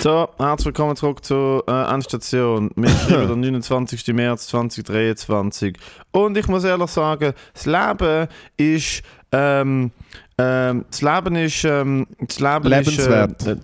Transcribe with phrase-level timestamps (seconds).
[0.00, 2.70] So, herzlich willkommen zurück zur äh, Endstation.
[2.76, 4.06] Wir schreiben den 29.
[4.14, 5.76] März 2023.
[6.12, 9.02] Und ich muss ehrlich sagen, das Leben ist.
[9.32, 9.90] Ähm,
[10.38, 11.64] ähm, das Leben ist.
[11.64, 13.42] Ähm, das Leben Lebenswert.
[13.42, 13.56] Ist, äh,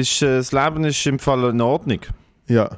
[0.00, 2.00] ist, äh, das Leben ist im Fall in Ordnung.
[2.48, 2.70] Ja.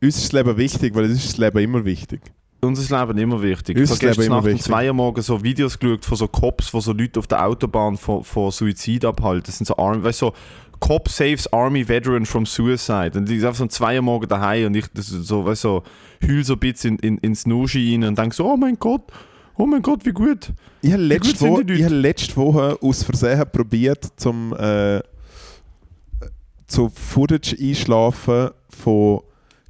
[0.00, 2.20] Uns ist das Leben wichtig, weil es ist das Leben immer wichtig.
[2.60, 3.76] Uns ist das Leben immer wichtig.
[3.76, 4.64] Uns Ich ist habe das Leben gestern immer Nacht wichtig.
[4.64, 7.96] zwei Uhr morgens so Videos geschaut von so Cops, wo so Leute auf der Autobahn
[7.96, 9.44] vor, vor Suizid abhalten.
[9.46, 10.32] Das sind so Army, weißt du, so
[10.80, 13.12] Cop saves Army Veteran from Suicide.
[13.14, 15.82] Und die sind einfach so um zwei Uhr morgens daheim und ich so, weißt so,
[16.26, 19.02] heul so ein bisschen in, in, ins Nuschi rein und denke so, oh mein Gott,
[19.56, 20.52] oh mein Gott, wie gut.
[20.82, 21.84] Ich habe letzte, ich Leute?
[21.84, 25.00] habe letzte Woche aus Versehen probiert, zum äh,
[26.66, 29.22] so Footage einschlafen von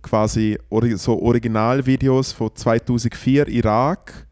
[0.03, 0.59] quasi
[0.97, 4.27] so Originalvideos von 2004 Irak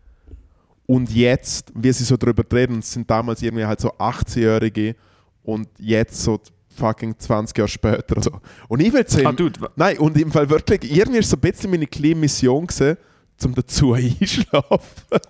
[0.86, 4.94] und jetzt, wie sie so darüber reden, sind damals irgendwie halt so 18-Jährige
[5.42, 6.40] und jetzt so
[6.76, 8.30] fucking 20 Jahre später oder so.
[8.68, 11.40] Und ich will sehen, Ah, Dude, nein, und im Fall wirklich, irgendwie ist so ein
[11.40, 12.96] bisschen meine kleine Mission gewesen,
[13.36, 14.80] zum dazu einschlafen.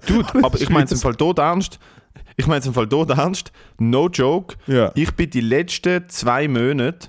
[0.06, 1.78] Dude, aber ich meine es im Fall tot ernst.
[2.36, 3.50] Ich meine es im Fall tot ernst.
[3.78, 4.56] No joke.
[4.66, 4.92] Ja.
[4.94, 7.08] Ich bin die letzten zwei Monate,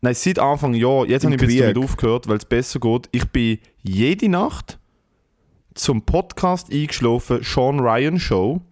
[0.00, 2.78] nein, seit Anfang Jahr, jetzt Im habe ich ein bisschen damit aufgehört, weil es besser
[2.80, 3.08] geht.
[3.12, 4.78] Ich bin jede Nacht
[5.74, 8.62] zum Podcast eingeschlafen, Sean Ryan Show,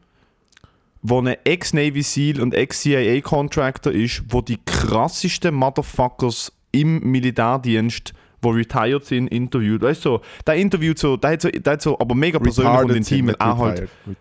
[1.06, 9.04] wo ein Ex-Navy SEAL und Ex-CIA-Contractor ist, wo die krassesten Motherfuckers im Militärdienst, wo retired
[9.04, 9.82] sind, interviewt.
[9.82, 12.70] Weißt du, so, der interviewt so, der hat so, der hat so aber mega persönlich
[12.70, 14.16] und Retarded intim, sind, weil nicht er halt retired.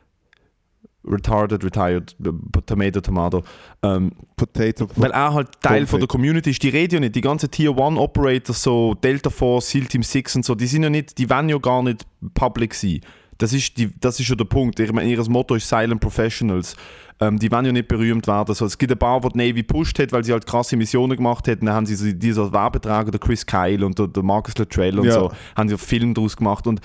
[1.05, 3.43] retarded, retired, äh, tomato, tomato.
[3.81, 4.89] Ähm, Potato.
[4.97, 6.61] weil er halt Teil von der Community ist.
[6.63, 7.15] Die reden ja nicht.
[7.15, 10.83] Die ganzen Tier 1 Operators, so Delta Force, SEAL Team 6 und so, die sind
[10.83, 12.99] ja nicht, die wollen ja gar nicht public sein.
[13.37, 14.79] Das ist, die, das ist schon der Punkt.
[14.79, 16.75] Ich meine, ihr Motto ist Silent Professionals.
[17.19, 18.53] Ähm, die wollen ja nicht berühmt werden.
[18.55, 21.15] So, es gibt ein paar, die die Navy gepusht hat, weil sie halt krasse Missionen
[21.15, 21.61] gemacht hat.
[21.61, 25.05] Dann haben sie so dieser Werbeträger, der Chris Kyle und der, der Marcus Luttrell und
[25.05, 25.13] Ja.
[25.13, 26.67] so, haben sie einen Film daraus gemacht.
[26.67, 26.81] Und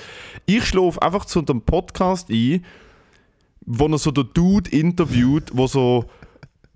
[0.46, 2.64] ich schlafe einfach zu dem Podcast ein,
[3.64, 6.04] wo er so der Dude interviewt, wo so,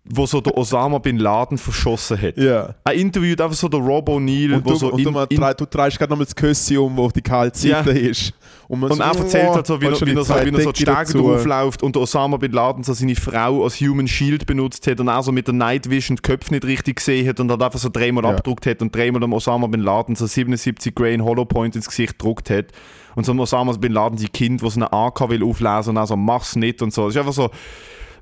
[0.05, 2.37] wo so der Osama Bin Laden verschossen hat.
[2.37, 2.75] Ja.
[2.85, 5.65] Er interviewt einfach so der Rob O'Neill, wo du, so und in, du, in, du
[5.67, 8.11] trägst gerade nochmal das Küsschen um, wo die kalte Seite Ja.
[8.11, 8.33] ist.
[8.67, 10.83] Und, und er erzählt halt so, wie, er, wie, er so, wie er so die
[10.83, 14.99] Stege draufläuft und der Osama Bin Laden so seine Frau als Human Shield benutzt hat
[14.99, 17.63] und er so mit der Night Vision die Köpfe nicht richtig gesehen hat und dann
[17.63, 18.31] einfach so dreimal Ja.
[18.31, 22.19] abgedruckt hat und dreimal dem Osama Bin Laden so 77 Grain Hollow Point ins Gesicht
[22.19, 22.67] gedruckt hat
[23.15, 26.07] und so dem Osama Bin Laden sein Kind, was eine AK will auflesen und er
[26.09, 27.05] so, mach's nicht und so.
[27.07, 27.51] Das ist einfach so,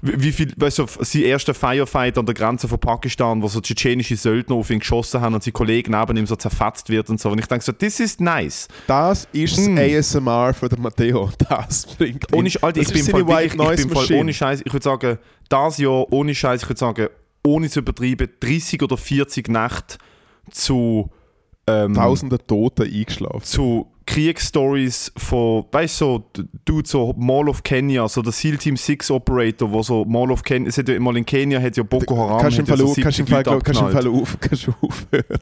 [0.02, 4.16] wie viel, weißt du, sein erster Firefight an der Grenze von Pakistan, wo so tschetschenische
[4.16, 7.30] Söldner auf ihn geschossen haben und sein Kollege neben ihm so zerfetzt wird und so.
[7.30, 8.68] Und ich denke so, das ist nice.
[8.86, 9.78] Das ist das Mm.
[9.78, 11.30] ASMR von der Matteo.
[11.48, 14.20] Das bringt Ohne, Alter, das ich bin, White wirklich, ich bin Machine.
[14.20, 15.18] ohne Scheiß, ich würde sagen,
[15.48, 17.08] das Jahr ohne Scheiß, ich würde sagen,
[17.44, 19.98] ohne zu übertreiben, 30 oder 40 Nächte
[20.50, 21.10] zu,
[21.66, 23.42] ähm, Tausende Tote eingeschlafen.
[23.42, 28.56] zu Kriegsstories von, weißt du, so, d- Dude, so Mall of Kenya, so der SEAL
[28.58, 31.76] Team 6 Operator, wo so Mall of Kenya, es hat ja mal in Kenia, hat
[31.76, 33.50] ja Boko Haram, Kannst du hat ja so auf- kannst du im 70 Fall, Leute
[33.50, 33.92] glaub- kannst du im.
[33.92, 35.38] Fall auf, kannst du aufhören.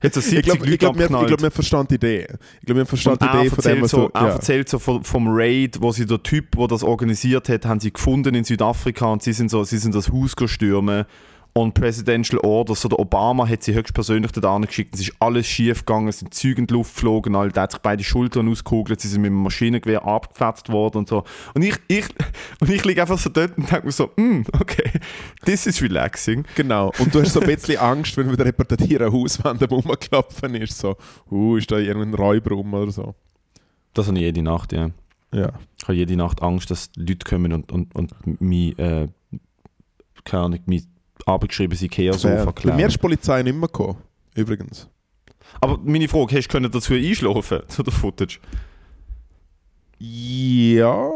[0.00, 2.26] Hat so 70 Ich glaube, glaub, wir, glaub, wir verstehen die Idee.
[2.60, 4.28] Ich glaube, wir verstehen Und die Idee von dem, was so, er ja.
[4.28, 7.92] erzählt so vom, vom Raid, wo sie der Typ, der das organisiert hat, haben sie
[7.92, 11.06] gefunden in Südafrika und sie sind so, sie sind das Haus gestürmt
[11.52, 15.84] und Presidential Orders, so der Obama hat sie höchstpersönlich dort geschickt, es ist alles schief
[15.84, 19.08] gegangen, es sind Züge in die Luft geflogen, all, hat sich beide Schultern ausgekugelt, sie
[19.08, 21.24] sind mit dem Maschinengewehr abgefetzt worden und so.
[21.54, 22.06] Und ich, ich,
[22.60, 24.90] und ich liege einfach so dort und denke mir so, mm, okay,
[25.44, 26.44] this is relaxing.
[26.54, 26.92] Genau.
[26.98, 30.78] Und du hast so ein bisschen Angst, wenn wieder jemand an deiner Hauswand rumklopfen ist.
[30.78, 30.96] So,
[31.30, 33.14] uh, ist da irgendein Räuber rum oder so.
[33.94, 34.90] Das habe ich jede Nacht, ja.
[35.32, 35.52] Ja.
[35.76, 39.08] Ich habe jede Nacht Angst, dass Leute kommen und, und, und mich, äh,
[40.24, 40.82] keine Ahnung, mein
[41.26, 42.52] abgeschriebenes Ikea-Sofa.
[42.64, 43.98] Bei mir ist die Polizei nicht mehr gekommen.
[44.34, 44.88] Übrigens.
[45.60, 48.38] Aber meine Frage, hast du dazu einschlafen, zu der Footage?
[49.98, 51.10] Ja.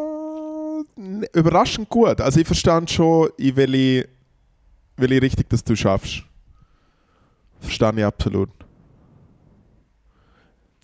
[1.32, 2.20] Überraschend gut.
[2.20, 4.08] Also ich verstand schon, in welche,
[4.96, 6.24] welche Richtung das du schaffst.
[7.60, 8.50] Verstehe ich absolut.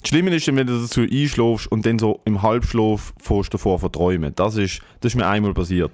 [0.00, 3.80] Das Schlimme ist, wenn du dazu einschläfst und dann so im Halbschlaf fährst du davor
[3.80, 4.32] verträumen.
[4.36, 5.90] Das ist, das ist mir einmal passiert.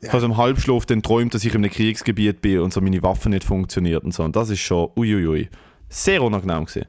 [0.00, 2.80] Ich habe so im Halbschlaf dann träumt, dass ich in einem Kriegsgebiet bin und so
[2.80, 4.22] meine Waffe nicht funktioniert und so.
[4.22, 5.48] Und das ist schon uiuiui.
[5.88, 6.86] Sehr unangenehm gewesen.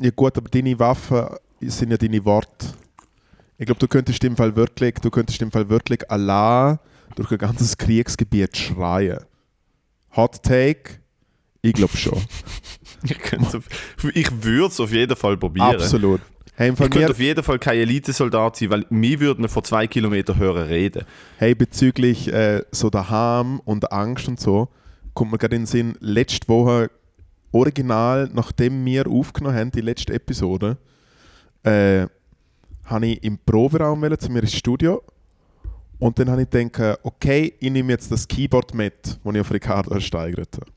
[0.00, 1.26] Ja gut, aber deine Waffen
[1.60, 2.68] sind ja deine Worte.
[3.58, 6.78] Ich glaube, du könntest im Fall wirklich, du könntest im Fall wirklich allein
[7.16, 9.18] durch ein ganzes Kriegsgebiet schreien.
[10.16, 11.00] Hot Take?
[11.62, 12.20] Ich glaube schon.
[13.04, 13.16] Ich,
[14.14, 15.76] ich würde es auf jeden Fall probieren.
[15.76, 16.20] Absolut.
[16.58, 19.86] Hey, Ich könnte auf jeden Fall kein Elitesoldat sein, weil mir würde man vor zwei
[19.86, 21.04] Kilometern hören reden.
[21.36, 24.66] hey, bezüglich äh, so daheim und Angst und so,
[25.14, 26.90] kommt mir gerade in den Sinn, letzte Woche,
[27.52, 30.78] original, nachdem wir aufgenommen haben, die letzte Episode,
[31.62, 32.08] äh,
[32.86, 35.00] habe ich im Proberaum wollen, zu mir ins Studio
[36.00, 39.52] und dann habe ich gedacht, okay, ich nehme jetzt das Keyboard mit, das ich auf
[39.52, 40.72] Ricardo ersteigert habe.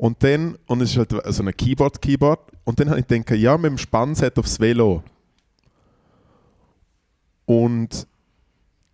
[0.00, 3.58] Und dann, und es ist halt so ein Keyboard-Keyboard, und dann habe ich gedacht, ja,
[3.58, 5.02] mit dem Spannset aufs Velo.
[7.44, 8.06] Und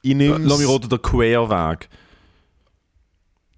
[0.03, 1.89] ich nehme Lass mich roten, der Queerweg.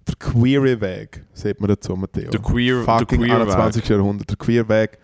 [0.07, 2.29] der Queer Weg, sagt man dazu, Matteo.
[2.29, 3.89] Der Queer, der Fucking Queer 21.
[3.89, 4.99] Jahrhundert, der Queer Weg.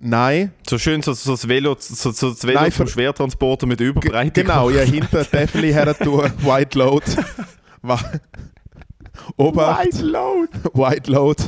[0.00, 3.80] Nein, So schön, so, so das Velo, so, so das Velo Nein, vom Schwertransporter mit
[3.80, 4.32] Überbreitung.
[4.32, 7.04] Genau, ja, hinter definitely her tun, White Load.
[9.36, 10.48] Obacht, Load!
[10.74, 11.42] White Load.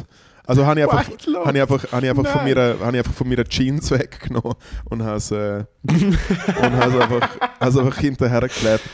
[0.47, 1.47] Also habe ich einfach, White Load.
[1.47, 4.55] habe ich einfach, habe ich einfach von mir, habe ich einfach von mir Jeans weggenommen
[4.91, 7.29] und habe es, äh, und habe es einfach,
[7.59, 8.85] also einfach hinterher geklebt.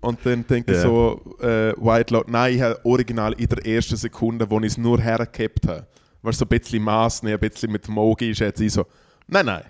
[0.00, 0.82] Und dann denke ich Ja.
[0.84, 4.78] so, äh, White Load, nein, ich habe original in der ersten Sekunde, wo ich es
[4.78, 5.86] nur hergehabt habe,
[6.22, 8.86] weil es so ein bisschen Maß, ein bisschen mit Mogi ist, jetzt ich so,
[9.26, 9.62] nein, nein.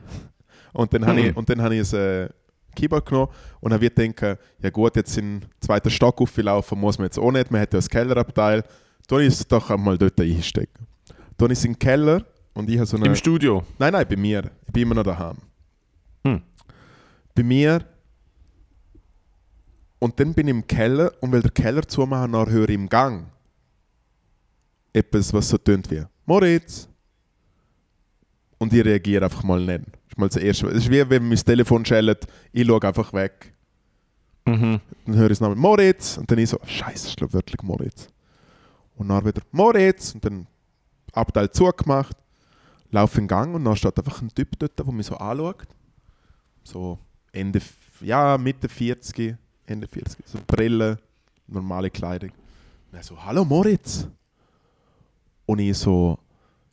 [0.72, 1.36] Und dann habe ich, Mhm.
[1.38, 2.28] und dann habe ich ein äh,
[2.74, 6.98] Keyboard genommen und dann wird denken, ja gut, jetzt in den zweiten Stock auflaufen muss
[6.98, 8.64] man jetzt auch nicht, man hat ja das Kellerabteil,
[9.18, 10.86] ich es doch einmal dort einstecken.
[11.50, 13.06] Es in den Keller und ich habe so eine...
[13.06, 13.64] Im Studio.
[13.78, 14.50] Nein, nein, bei mir.
[14.66, 15.38] Ich bin immer noch daheim.
[16.24, 16.42] Hm.
[17.34, 17.84] Bei mir.
[19.98, 22.88] Und dann bin ich im Keller und will der Keller zumachen, dann höre ich im
[22.88, 23.26] Gang
[24.92, 26.88] etwas, was so tönt wie Moritz.
[28.58, 29.99] Und ich reagiere einfach mal nicht.
[30.20, 30.66] Mal das Erste.
[30.68, 33.52] Es ist wie wenn mein Telefon schellt, ich schaue einfach weg.
[34.46, 34.80] Mhm.
[35.06, 38.08] Dann höre ich es nochmal Moritz und dann ich so, Scheiße, ich glaube wirklich Moritz.
[38.96, 40.46] Und dann wieder Moritz und dann
[41.12, 42.16] Abteil zugemacht,
[42.90, 45.66] laufe in den Gang und dann steht einfach ein Typ dort, der mich so anschaut.
[46.62, 46.98] So
[47.32, 47.60] Ende,
[48.00, 49.36] ja, Mitte 40,
[49.66, 50.98] Ende 40, so Brille,
[51.46, 52.30] normale Kleidung.
[52.90, 54.06] Und er so, hallo Moritz.
[55.46, 56.18] Und ich so,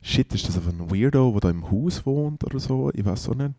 [0.08, 2.90] shit, ist das einfach ein Weirdo, der da im Haus wohnt oder so?
[2.94, 3.54] Ich weiß auch nicht.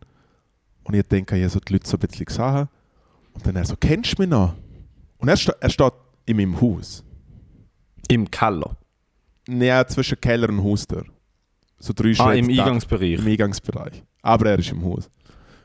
[0.84, 2.68] Und ich denke, ich habe so die Leute so ein bisschen gesehen.
[3.32, 4.54] Und dann er so, kennst du mich noch?
[5.18, 5.92] Und er, sta er steht
[6.26, 7.04] in meinem Haus.
[8.08, 8.76] Im Keller.
[9.48, 11.04] Ja, zwischen Keller und Haustür.
[11.78, 13.18] So drei Ah, Schritte im Eingangsbereich.
[13.20, 14.02] im Eingangsbereich.
[14.22, 15.08] Aber er ist im Haus.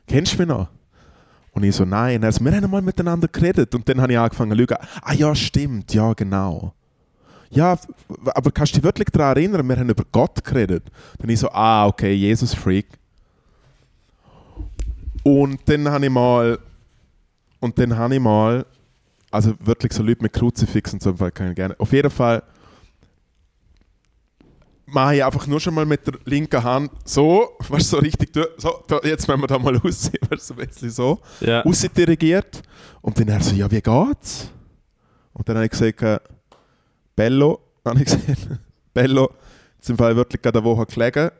[0.08, 0.70] Kennst du mich noch?
[1.52, 2.18] Und ich so, nein.
[2.18, 3.74] Und er so, wir haben mal miteinander geredet.
[3.74, 4.78] Und dann habe ich angefangen zu lügen.
[5.02, 6.74] Ah ja, stimmt, ja, genau.
[7.52, 7.78] Ja,
[8.26, 10.84] aber kannst du dich wirklich daran erinnern, wir haben über Gott geredet.
[11.20, 12.88] Dann ich so, ah, okay, Jesus-Freak.
[15.24, 16.60] Und dann habe ich mal,
[17.60, 18.66] und dann habe ich mal,
[19.32, 21.76] also wirklich so Leute mit Kruzifix und so, kann ich gerne.
[21.80, 22.44] Auf jeden Fall
[24.88, 28.84] mache ich einfach nur schon mal mit der linken Hand so, was so richtig so,
[29.04, 31.62] jetzt wenn wir da mal aussehen, was so ein bisschen so, Ja.
[31.62, 32.62] raus dirigiert.
[33.02, 34.50] Und dann er so, ja, wie geht's?
[35.34, 36.22] Und dann habe ich gesagt,
[37.16, 38.50] Bello, habe ich gesagt,
[38.94, 39.32] Bello,
[39.78, 41.32] jetzt im Fall wirklich gerade eine Woche gelegen,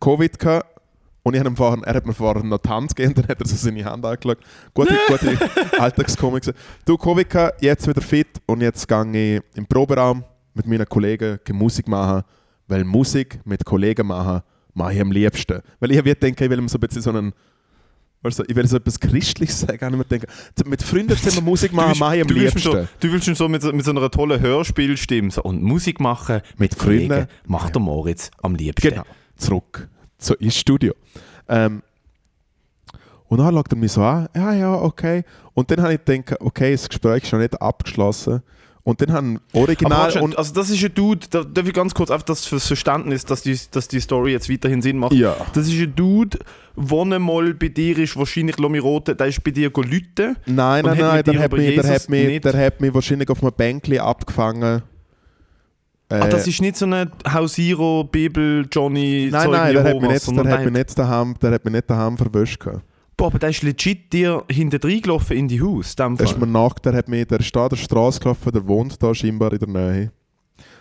[0.00, 0.80] Covid gehabt,
[1.22, 3.46] und ich habe vorher, er hat mir vorher noch die Hand gegeben, dann hat er
[3.46, 4.38] so seine Hand angeschaut.
[4.72, 5.38] Gute, gute
[5.78, 6.44] Alltagskomik.
[6.84, 11.38] Du, Covid gehabt, jetzt wieder fit und jetzt gehe ich im Proberaum mit meinen Kollegen
[11.52, 12.22] Musik machen,
[12.66, 14.40] weil Musik mit Kollegen machen,
[14.72, 15.60] mache ich am liebsten.
[15.78, 17.32] Weil ich denke, ich will ihm so ein bisschen so einen
[18.22, 20.26] Du, ich will so etwas Christliches sagen, und ich mir denke,
[20.66, 22.58] mit Freunden zusammen Musik machen, mache ich am du, liebsten.
[22.58, 26.00] so, du willst ihn so mit, so- mit so einer tollen Hörspielstimme so, und Musik
[26.00, 27.28] machen Mit Kollegen Freunden.
[27.46, 28.90] macht der Moritz am liebsten.
[28.90, 29.04] Genau,
[29.36, 30.92] zurück so ins Studio.
[31.48, 31.82] Ähm,
[33.28, 35.24] und dann schaut er mich so an, ja, ja, okay.
[35.54, 38.42] Und dann habe ich gedacht, okay, das Gespräch ist noch nicht abgeschlossen.
[38.82, 41.92] Und dann haben Original warte, und also das ist ein Dude, da darf ich ganz
[41.94, 45.12] kurz einfach das fürs Verständnis, dass die, dass die Story jetzt weiterhin Sinn macht.
[45.12, 45.36] ja.
[45.52, 46.38] Das ist ein Dude,
[46.76, 50.36] der einmal bei dir ist, wahrscheinlich Lomirote, der ist bei dir lüten.
[50.46, 53.42] Nein, nein, hat nein, der hat, mich, der, hat mich, der hat mich wahrscheinlich auf
[53.42, 54.82] einem Bänkli abgefangen.
[56.08, 59.88] Äh, Ah, das ist nicht so ein Hausiro, Bibel, Johnny, nein, Zeug nein, der hat,
[59.94, 62.58] Jehovas, mich nicht, der, hat mich nicht daheim, der hat mich nicht daheim verwischt.
[62.60, 62.82] gehabt.
[63.20, 65.94] Boah, aber der ist legit dir hinten reingelaufen in die Haus.
[65.94, 69.02] Der ist mir nach, der hat mich, der ist da der Straße gelaufen, der wohnt
[69.02, 70.12] da scheinbar in der Nähe.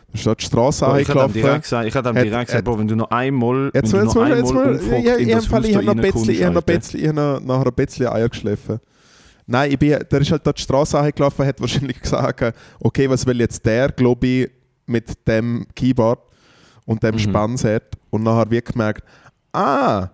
[0.08, 2.24] Der ist da die Straße Boah, ich hätte ihm direkt gesagt, ich hätte ihm Hat-
[2.26, 4.74] direkt gesagt, boah, wenn du noch einmal, Jetzt, wenn jetzt, du noch jetzt, jetzt, einmal
[4.74, 7.08] jetzt, Haus ich habe da noch ein bisschen, ich habe noch ein reinkommst, bisschen, ich
[7.10, 8.80] habe noch- nachher ein bisschen Eier geschliffen.
[9.46, 13.26] Nein, ich bin, der ist halt da die Straße angelaufen, hat wahrscheinlich gesagt, okay, was
[13.26, 14.50] will jetzt der, glaube ich,
[14.86, 16.20] mit dem Keyboard
[16.86, 17.20] und dem Mhm.
[17.20, 19.04] Spannset und nachher wie gemerkt,
[19.52, 20.08] ah,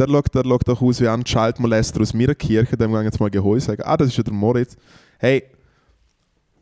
[0.00, 3.04] der schaut, der schaut doch aus wie ein Schaltmolester aus meiner Kirche, dem gehe ich
[3.04, 4.76] jetzt mal geholt sagen, ah, das ist ja der Moritz.
[5.18, 5.44] Hey,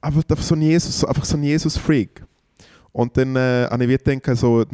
[0.01, 2.25] aber so ein Jesus, einfach so ein Jesus-Freak.
[2.99, 4.65] Und dann äh, habe ich wieder gedacht, so,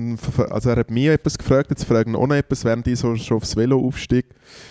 [0.48, 3.36] also er hat mir etwas gefragt, jetzt fragen auch noch etwas, während ich so schon
[3.36, 4.24] aufs Velo aufstieg.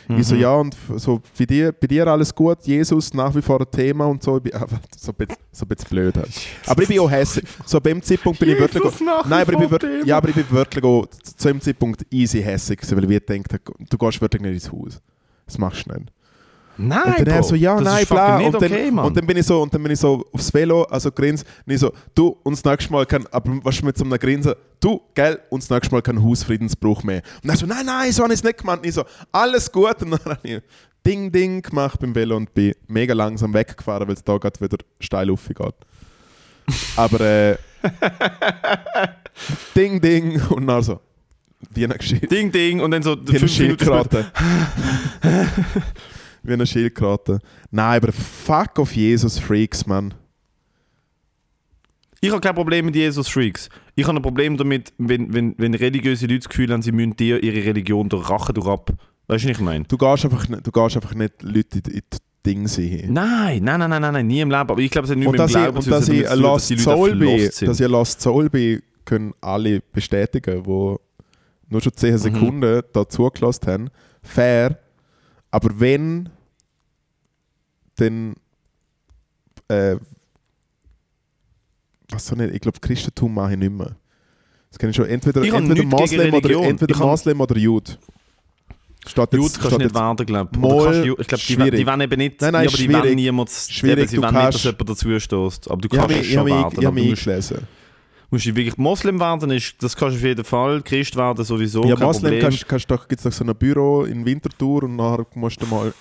[0.07, 0.17] Mhm.
[0.17, 3.62] Ich so, ja, und so, bei, dir, bei dir alles gut, Jesus nach wie vor
[3.62, 4.38] ein Thema und so.
[4.38, 4.53] Ich bin
[4.98, 6.15] so ein bisschen, so ein bisschen blöd.
[6.15, 6.31] Halt.
[6.65, 7.45] Aber ich bin auch hässlich.
[7.63, 8.83] So bei dem Zeitpunkt bin ich wirklich...
[9.01, 12.41] Nein, aber ich bin, wirklich, ja, aber ich bin wirklich auch zu dem Zeitpunkt easy
[12.41, 15.00] hässlich, weil ich gedacht du gehst wirklich nicht ins Haus.
[15.45, 16.12] Das machst du nicht.
[16.77, 18.37] Nein, und dann Bro, so, ja, das nein, ist bla.
[18.37, 19.05] Und dann, okay, Mann.
[19.05, 21.73] und dann bin ich so, und dann bin ich so aufs Velo, also grins, und
[21.73, 25.39] ich so, du, uns nächstes Mal kann, aber was mit so einem Grinsen, du, gell,
[25.49, 27.21] uns nächstes Mal kein Hausfriedensbruch mehr.
[27.43, 28.81] Und er so, nein, nein, so habe ich es nicht gemeint.
[28.81, 30.01] Und ich so, alles gut.
[30.01, 30.61] Und dann habe ich
[31.05, 34.77] Ding, Ding gemacht beim Velo und bin mega langsam weggefahren, weil es da gerade wieder
[34.99, 35.75] steil aufgeht.
[36.95, 37.57] Aber äh,
[39.75, 40.99] Ding, Ding und dann so,
[41.73, 42.27] wie eine Geschichte.
[42.27, 44.25] Ding, Ding und dann so Wie eine fünf Minuten.
[46.43, 47.39] Wie eine Schildkröte.
[47.71, 50.13] Nein, aber fuck auf Jesus Freaks, Mann.
[52.21, 53.67] Ich habe kein Problem mit Jesus-Freaks.
[53.95, 57.17] Ich habe ein Problem damit, wenn, wenn, wenn religiöse Leute das Gefühl haben, sie müssen
[57.17, 58.91] dir ihre Religion durch Rache durch ab.
[59.27, 59.83] Weißt du, was ich meine?
[59.85, 63.12] Du gehst einfach, nicht- du gehst einfach nicht Leute in, in die Dinge sehen.
[63.12, 64.59] Nein, nein, nein, nein, nein, nein, nie im Leben.
[64.62, 66.39] Aber ich glaube, es hat nichts Und mit dem Glauben und zu dass ich ein
[66.39, 71.00] Lost dass die Soul bin, dass ich Lost Soul bin, können alle bestätigen, wo
[71.67, 73.89] nur schon 10 Sekunden da zugelassen haben.
[74.21, 74.79] Fair.
[75.53, 76.29] Aber wenn,
[77.98, 78.33] dann
[79.67, 79.98] äh,
[82.10, 83.95] was soll ich, ich glaube, Christentum mache ich nicht mehr.
[84.72, 87.55] Das kann ich schon entweder, Ich habe entweder, Moslem oder, entweder Ich habe- Moslem oder
[87.55, 87.91] Jude.
[89.05, 91.19] Steht Jude jetzt, kannst du nicht werden, glaube ich.
[91.19, 94.00] Ich glaube, die, die wollen eben nicht, Nein, nein, ja, aber die wollen niemand, Schwierig,
[94.00, 95.69] eben, sie wollen nicht, dass jemand dazu stößt.
[95.69, 96.79] Aber du Ich habe kannst mich, es ich habe schon mich, werden.
[96.79, 97.57] ich habe aber mich eingelesen.
[98.33, 100.81] Musst du wirklich Moslem werden, ist, das kannst du auf jeden Fall.
[100.81, 102.41] Christ werden sowieso, Ja, kein Moslem Problem.
[102.41, 105.67] kannst, kannst doch, gibt es doch so ein Büro in Winterthur und nachher musst du
[105.67, 105.93] mal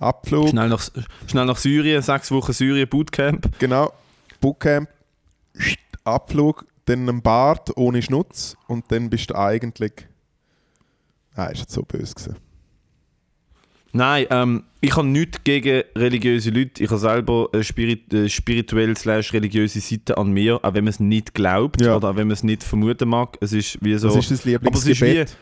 [0.00, 0.82] Abflug, Schnell nach,
[1.28, 3.58] schnell nach Syrien, sechs Wochen Syrien, Bootcamp.
[3.60, 3.92] genau,
[4.40, 4.88] Bootcamp,
[6.02, 9.92] Abflug, dann ein Bart ohne Schnutz und dann bist du eigentlich...
[11.36, 12.36] Ah, ist jetzt so böse gewesen.
[13.92, 16.82] Nein, ähm, ich habe nichts gegen religiöse Leute.
[16.84, 20.90] Ich habe selber eine spirit äh, spirituell slash religiöse Seite an mir, auch wenn man
[20.90, 21.96] es nicht glaubt Ja.
[21.96, 23.36] oder auch wenn man es nicht vermuten mag.
[23.40, 24.08] Es ist wie so...
[24.08, 25.06] Ist das aber es ist wie...
[25.06, 25.36] Lieblingsgebet?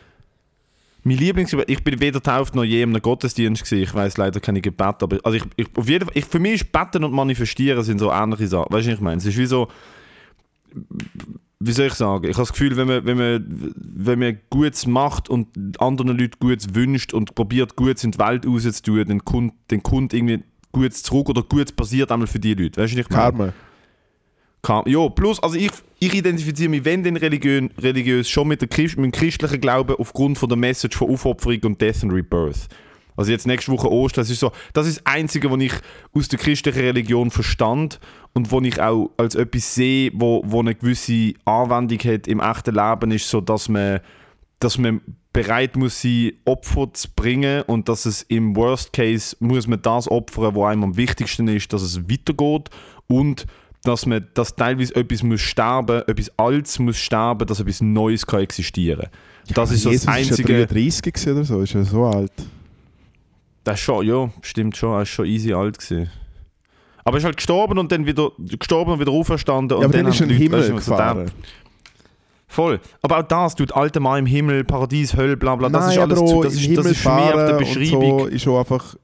[1.02, 3.82] Mein Lieblingsgebet, ich bin weder tauft noch je in einem Gottesdienst gewesen.
[3.82, 6.54] Ich weiß leider keine Gebete, aber also ich, ich, auf jeden Fall, ich, für mich
[6.54, 8.72] ist Beten und Manifestieren sind so ähnliche Sachen.
[8.72, 9.18] Weißt du, was ich meine?
[9.18, 9.68] Es ist wie so,
[11.58, 12.24] wie soll ich sagen?
[12.24, 15.48] Ich habe das Gefühl, wenn man, wenn man, wenn man Gutes macht und
[15.80, 20.12] anderen Leuten Gutes wünscht und probiert, Gutes in die Welt rauszutun, dann kommt, dann kommt
[20.12, 22.82] irgendwie Gutes zurück oder Gutes passiert einmal für die Leute.
[22.82, 23.08] Weißt du, meine?
[23.08, 23.52] Karma.
[24.60, 25.70] Kam, ja, plus, also ich,
[26.00, 29.94] ich identifiziere mich, wenn denn religiön, religiös, schon mit, der Christ, mit dem christlichen Glauben
[29.96, 32.68] aufgrund von der Message von Aufopferung und Death and Rebirth.
[33.16, 35.72] Also jetzt nächste Woche Ostern, das ist so, das ist das Einzige, was ich
[36.12, 37.98] aus der christlichen Religion verstand
[38.34, 42.74] und wo ich auch als etwas sehe, wo, wo eine gewisse Anwendung hat im echten
[42.74, 44.00] Leben, ist so, dass man,
[44.60, 45.00] dass man
[45.32, 50.10] bereit muss sein, Opfer zu bringen und dass es im Worst Case muss man das
[50.10, 52.70] opfern, was einem am wichtigsten ist, dass es weitergeht
[53.06, 53.46] und
[53.82, 58.40] dass man dass teilweise etwas muss sterben, etwas Altes muss sterben, dass etwas Neues kann
[58.40, 59.08] existieren.
[59.54, 60.52] Das ist so das Jesus einzige.
[60.54, 62.32] ist ja 33 gewesen oder so, ist ja so alt.
[63.66, 66.08] Das ist schon, ja, stimmt schon, er ist schon easy alt gewesen.
[67.02, 69.80] Aber er ist halt gestorben und dann wieder gestorben und wieder auferstanden.
[69.80, 71.30] Ja, und dann ist er haben in den Himmel weißt du, gefahren.
[72.46, 72.80] Voll.
[73.02, 75.98] Aber auch das, tut alte Mann im Himmel, Paradies, Hölle, bla bla, das Nein, ist
[75.98, 78.18] alles zu, das ist, das ist für mich auf der Beschreibung.
[78.20, 78.94] So ist schon einfach.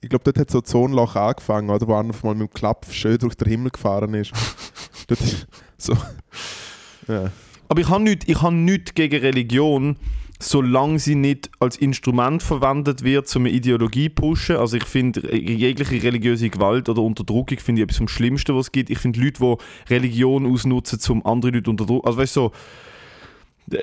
[0.00, 1.86] Ich glaube, dort hat so ein Zonenloch angefangen, oder?
[1.86, 4.32] Wo einfach mal mit dem Klapp schön durch den Himmel gefahren ist.
[5.08, 5.94] dort ist so.
[7.06, 7.30] Ja.
[7.68, 9.96] Aber ich habe nichts ich hab nichts gegen Religion,
[10.42, 14.56] solange sie nicht als Instrument verwendet wird, um eine Ideologie zu pushen.
[14.56, 18.72] Also ich finde, jegliche religiöse Gewalt oder Unterdrückung finde ich etwas vom Schlimmsten, was es
[18.72, 18.90] gibt.
[18.90, 22.06] Ich finde Leute, die Religion ausnutzen, um andere Leute unterdrücken.
[22.06, 22.50] Also weißt du,
[23.70, 23.78] so,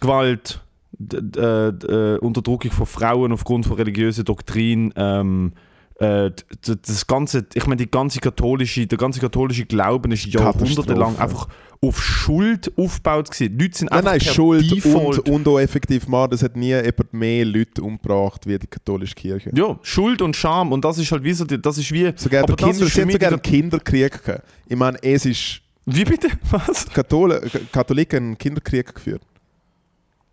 [0.00, 0.60] Gewalt,
[0.92, 5.52] d- äh, Unterdrückung von Frauen aufgrund von religiöser Doktrin, ähm,
[5.96, 6.30] äh,
[6.62, 11.48] das ganze, ich meine, die ganze katholische, der ganze katholische Glauben ist jahrhundertelang einfach
[11.82, 13.56] auf Schuld aufgebaut gewesen.
[13.56, 16.54] Die Leute sind Nein, einfach nein, Schuld Default, und, und auch effektiv mal, das hat
[16.56, 19.50] nie jemand mehr Leute umgebracht wie die katholische Kirche.
[19.54, 22.54] ja, Schuld und Scham und das ist halt wie so, das ist wie, Sogar aber
[22.54, 24.44] der das Kinder, ist für mich sogar einen Kinderkrieg gehabt.
[24.66, 26.86] Ich meine, es ist wie bitte, was?
[26.90, 27.40] Kathole,
[27.72, 29.22] Katholiken einen Kinderkrieg geführt.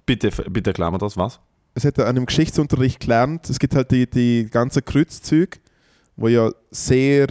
[0.06, 1.39] Bitte, bitte erklär mir das, was?
[1.77, 5.60] es hat an einem Geschichtsunterricht gelernt, es gibt halt die, die ganzen Kreuzzüge,
[6.16, 7.27] wo ja sehr,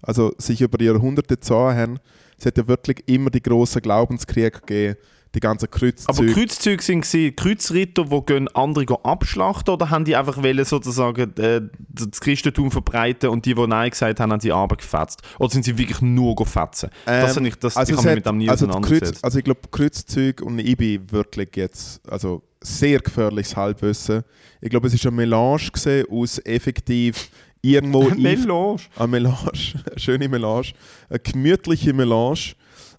[0.00, 1.98] also sich über Jahrhunderte gezogen haben,
[2.40, 4.96] Es hat ja wirklich immer die grossen Glaubenskriege gegeben,
[5.34, 6.08] die ganzen Kreuzzüge.
[6.08, 11.32] Aber Kreuzzüge sind gewesen, Kreuzritter, die gehen andere abschlachten oder haben die einfach wollen, sozusagen
[11.36, 15.22] äh, das Christentum verbreiten und die, die Nein gesagt haben, haben sie abgefetzt?
[15.38, 16.90] Oder sind sie wirklich nur gefetzen?
[17.04, 18.66] das Ähm, habe ich, das, also ich hat- mit dem nie also.
[18.66, 24.22] Kreuz, also ich glaube, Kreuzzüge und ich bin wirklich jetzt, also sehr gefährliches Halbwissen.
[24.60, 27.30] Ich glaube, es war eine Melange aus effektiv
[27.62, 28.78] irgendwo ein- Melange.
[28.96, 29.50] eine Melange,
[29.90, 30.72] eine schöne Melange,
[31.08, 32.54] eine gemütliche Melange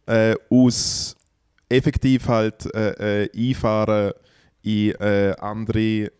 [0.05, 1.15] äh, aus
[1.69, 4.11] effektiv halt äh, äh, einfahren
[4.61, 6.11] in äh, andere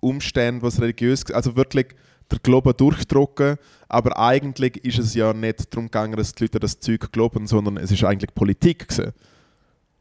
[0.00, 1.88] Umstände, was religiös, also wirklich
[2.30, 3.56] der Glauben durchdrucken,
[3.88, 7.76] aber eigentlich ist es ja nicht darum gegangen, dass die Leute das Zeug glauben, sondern
[7.76, 9.12] es ist eigentlich Politik gewesen.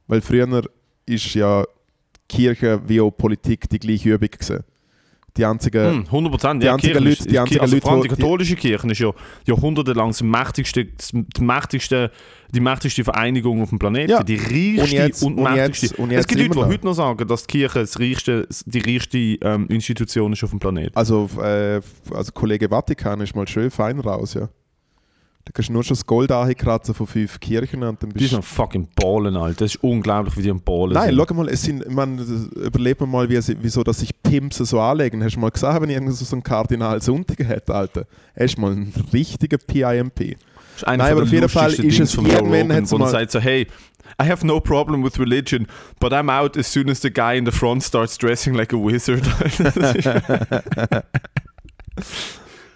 [0.08, 0.64] Weil früher
[1.06, 1.66] ist ja
[2.30, 4.64] Kirche wie auch Politik die gleiche Übung gewesen.
[5.38, 6.62] Die einzigen Hm, 100 Prozent.
[6.62, 9.00] die Ja, einzigen Kirche Leute- die einzigen also Leute, allem die die- katholische Kirche ist
[9.00, 9.12] ja
[9.46, 12.12] jahrhundertelang das mächtigste, das mächtigste,
[12.54, 14.12] die mächtigste Vereinigung auf dem Planeten.
[14.12, 14.24] Ja.
[14.24, 15.86] Die reichste Und jetzt- und, und mächtigste.
[15.88, 16.68] jetzt- und es jetzt gibt Leute, die noch.
[16.68, 20.60] heute noch sagen, dass die Kirche das reichste, die reichste ähm, Institution ist auf dem
[20.60, 20.96] Planeten.
[20.98, 21.80] Also, äh,
[22.14, 24.50] also Kollege Vatikan ist mal schön fein raus, ja.
[25.44, 28.30] Da kannst du nur schon das Gold ankratzen von fünf Kirchen und dann Die bist
[28.30, 29.66] sind am fucking Ballen, Alter.
[29.66, 31.26] Das ist unglaublich, wie die am Ballen Nein, sind.
[31.28, 32.20] schau mal, es sind, man,
[32.56, 35.24] überleg mal, wie, wieso dass sich Pimps so anlegen.
[35.24, 38.06] Hast du mal gesagt, wenn irgend so ein Kardinal Sonntage hat, Alter?
[38.36, 40.38] Er ist mal ein richtiger PIMP.
[40.86, 43.68] Nein, aber auf jeden Fall ist es von irgendwann Rogan, wo er sagt so, hey,
[44.22, 45.68] I have no problem with religion,
[46.00, 48.78] but I'm out as soon as the guy in the front starts dressing like a
[48.78, 49.24] wizard.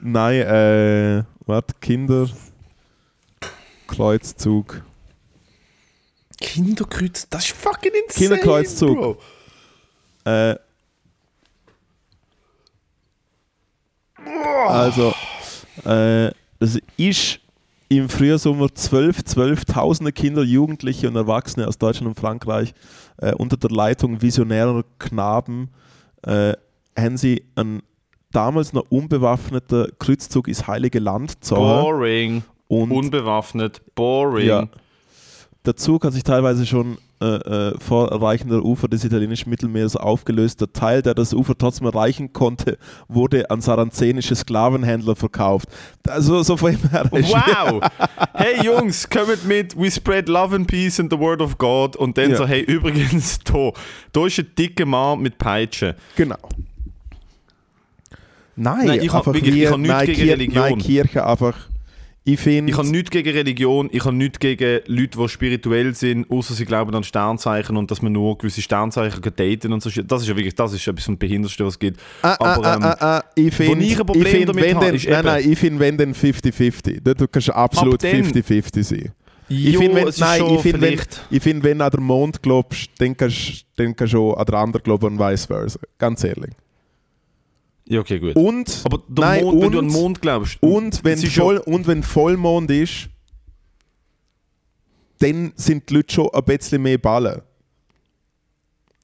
[0.02, 2.28] Nein, äh, warte, Kinder,
[3.88, 4.84] Kreuzzug.
[6.40, 8.98] Kinderkreuz, das ist fucking insane, Kinderkreuzzug.
[8.98, 9.18] Bro.
[10.26, 10.56] Äh,
[14.68, 15.14] also,
[15.86, 17.40] äh, es ist
[17.90, 22.74] im Frühsommer 12, 12.000 Kinder, Jugendliche und Erwachsene aus Deutschland und Frankreich
[23.18, 25.70] äh, unter der Leitung visionärer Knaben
[26.24, 26.54] äh,
[26.98, 27.84] haben sie einen
[28.32, 31.62] damals noch unbewaffneten Kreuzzug ins Heilige Land gezogen.
[31.62, 34.48] Boring, Und unbewaffnet, boring.
[34.48, 34.68] Ja.
[35.66, 39.96] Der Zug hat sich teilweise schon äh, äh, vor Erreichen der Ufer des italienischen Mittelmeers
[39.96, 40.62] aufgelöst.
[40.62, 45.70] Der Teil, der das Ufer trotzdem erreichen konnte, wurde an saranzenische Sklavenhändler verkauft.
[46.08, 47.82] Also so von her Wow!
[48.34, 51.96] hey Jungs, kommt mit, we spread love and peace and the word of God.
[51.96, 52.38] Und dann Ja.
[52.38, 53.72] so, hey, übrigens, da,
[54.12, 55.96] da ist ein dicker Mann mit Peitsche.
[56.16, 56.38] Genau.
[58.58, 60.64] Nein, Nein, ich hab einfach wirklich- wie, ich hab nichts gegen Religion.
[60.64, 61.56] Nein, Kirche einfach.
[62.28, 62.72] Ich finde.
[62.72, 66.66] Ich habe nichts gegen Religion, ich habe nichts gegen Leute, die spirituell sind, außer sie
[66.66, 69.92] glauben an Sternzeichen und dass man nur gewisse Sternzeichen daten und so.
[70.02, 72.00] Das ist ja wirklich, das ist etwas vom Behindertsten, was es gibt.
[72.24, 74.76] Ah, ah, Aber, ähm, ah, ah, ah, ich finde, ich ein Problem find, damit wenn
[74.76, 77.02] habe, denn, ist nein, eben- nein, ich finde, wenn dann 50-50.
[77.14, 79.12] Du kannst absolut Ab dann- 50-50 sein.
[79.48, 82.42] Ich Jo, finde, wenn, nein, ich finde, wenn, ich find, wenn du an den Mond
[82.42, 85.80] glaubst, dann kannst dann kannst du auch an den anderen glauben und vice versa.
[86.00, 86.50] Ganz ehrlich.
[87.88, 88.36] Ja, okay, gut.
[88.36, 91.58] Und, Aber der nein, Mond, wenn du und- an den Mond glaubst, und, wenn voll,
[91.58, 93.10] und wenn Vollmond ist,
[95.20, 97.42] dann sind die Leute schon ein bisschen mehr ballen.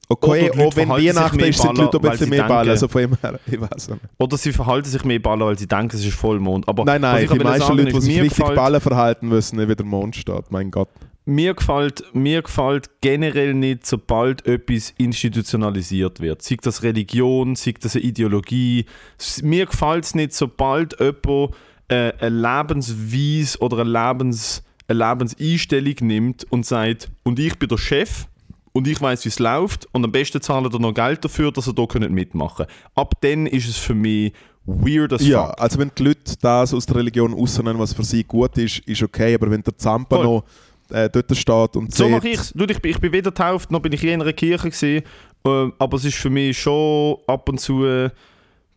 [0.08, 2.68] Okay, auch wenn Weihnachten ist, sind die Leute ein ballen, bisschen mehr sie ballen.
[2.68, 4.00] Also von her, ich weiß nicht.
[4.18, 6.68] Oder sie verhalten sich mehr ballen, weil sie denken, es ist Vollmond.
[6.68, 9.56] Aber Nein, nein, ich die meisten sagen Leute, die sich richtig gefällt- ballen verhalten müssen,
[9.56, 10.50] nicht wie der Mond steht.
[10.50, 10.88] Mein Gott.
[11.24, 16.42] Mir gefällt, mir gefällt generell nicht, sobald etwas institutionalisiert wird.
[16.42, 18.86] Sei das Religion, sei das eine Ideologie.
[19.42, 21.54] Mir gefällt es nicht, sobald jemand
[21.88, 27.78] äh, eine Lebensweise oder eine, Lebens, eine Lebenseinstellung nimmt und sagt, und ich bin der
[27.78, 28.26] Chef
[28.72, 31.66] und ich weiß, wie es läuft und am besten zahlen er noch Geld dafür, dass
[31.66, 34.32] er da können mitmachen Ab dann ist es für mich
[34.64, 35.60] weird as Ja, fuck.
[35.60, 39.02] also wenn die Leute das aus der Religion rausnehmen, was für sie gut ist, ist
[39.02, 39.34] okay.
[39.34, 40.24] Aber wenn der Zampa Voll.
[40.24, 40.44] noch
[40.92, 42.52] äh, dort steht und So sieht- mache ich's.
[42.54, 45.04] Du, ich, bin- ich bin weder getauft, noch bin ich in einer Kirche gewesen,
[45.44, 48.10] äh, aber es ist für mich schon ab und zu äh,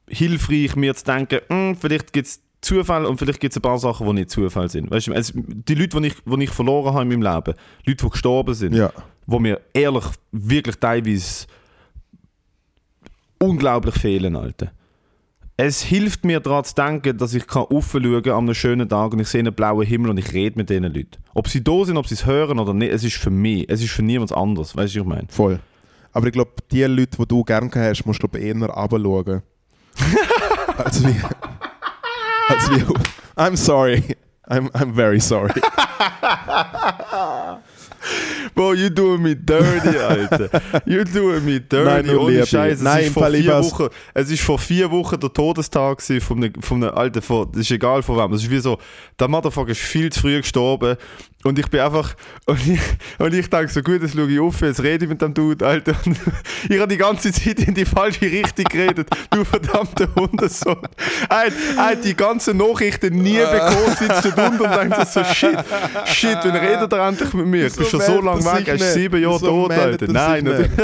[0.10, 3.78] hilfreich, mir zu denken, hm, vielleicht gibt es Zufall und vielleicht gibt es ein paar
[3.78, 4.90] Sachen, die nicht Zufall sind.
[4.90, 8.04] Weißt du, es, die Leute, die ich, die ich verloren habe in meinem Leben, Leute,
[8.06, 8.92] die gestorben sind, Ja.
[9.28, 11.46] wo mir ehrlich wirklich teilweise
[13.40, 14.72] unglaublich fehlen, Alter.
[15.58, 19.14] Es hilft mir daran zu denken, dass ich kann aufschauen kann an einem schönen Tag
[19.14, 21.18] und ich sehe einen blauen Himmel und ich rede mit diesen Leuten.
[21.34, 23.82] Ob sie da sind, ob sie es hören oder nicht, es ist für mich, es
[23.82, 24.76] ist für niemand anders.
[24.76, 25.28] Weißt du, was ich meine?
[25.30, 25.60] Voll.
[26.12, 29.44] Aber ich glaube, die Leute, die du gerne hast, musst du eher runterschauen.
[30.78, 31.16] als wie.
[32.50, 32.84] als wie.
[33.38, 34.04] I'm sorry.
[34.50, 35.54] I'm, I'm very sorry.
[38.56, 40.50] Bro, you doing me dirty, Alter.
[40.86, 41.84] You doing me dirty.
[41.84, 42.48] Nein, nur ohne Liebe.
[42.48, 42.78] Scheiß.
[42.78, 45.34] Es, Nein, ist im vor Fall, ich vier Wochen, es ist vor vier Wochen der
[45.34, 48.32] Todestag von einem, von einem Alter, von, das ist egal von wem.
[48.32, 48.78] Das ist wie so,
[49.20, 50.96] der Motherfucker ist viel zu früh gestorben
[51.44, 52.16] Und ich bin einfach,
[52.46, 52.80] und ich,
[53.20, 55.66] und ich denke so, gut, jetzt schaue ich auf, jetzt rede ich mit dem Dude,
[55.66, 55.94] Alter.
[56.06, 56.18] Und
[56.70, 59.10] ich habe die ganze Zeit in die falsche Richtung geredet.
[59.30, 60.78] Du verdammter Hundesohn.
[61.30, 65.58] Er hat, die ganzen Nachrichten nie bekommen, sitzt dort unten und denkt so, shit,
[66.06, 67.70] shit, wenn redet er endlich mit mir?
[67.70, 70.08] Du bist schon so lange weg, ist sieben Jahre tot, Alter.
[70.12, 70.70] Nein, nicht.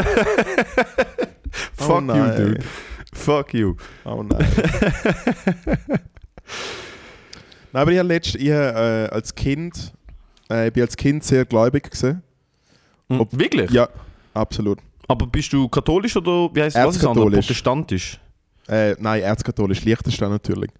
[1.77, 2.59] Fuck Oh you, dude.
[3.13, 3.75] Fuck you.
[4.05, 4.39] Oh nein.
[7.71, 8.53] nein, aber ich habe letzt, ich äh,
[9.11, 9.93] als Kind,
[10.49, 12.21] äh, ich bin als Kind sehr gläubig gewesen.
[13.09, 13.69] Hm, Wirklich?
[13.71, 13.89] Ja,
[14.33, 14.79] absolut.
[15.07, 16.99] Aber bist du katholisch oder wie heißt das.
[16.99, 18.19] Protestantisch?
[18.67, 20.71] Äh, nein, erzkatholisch, Liechtenstein natürlich.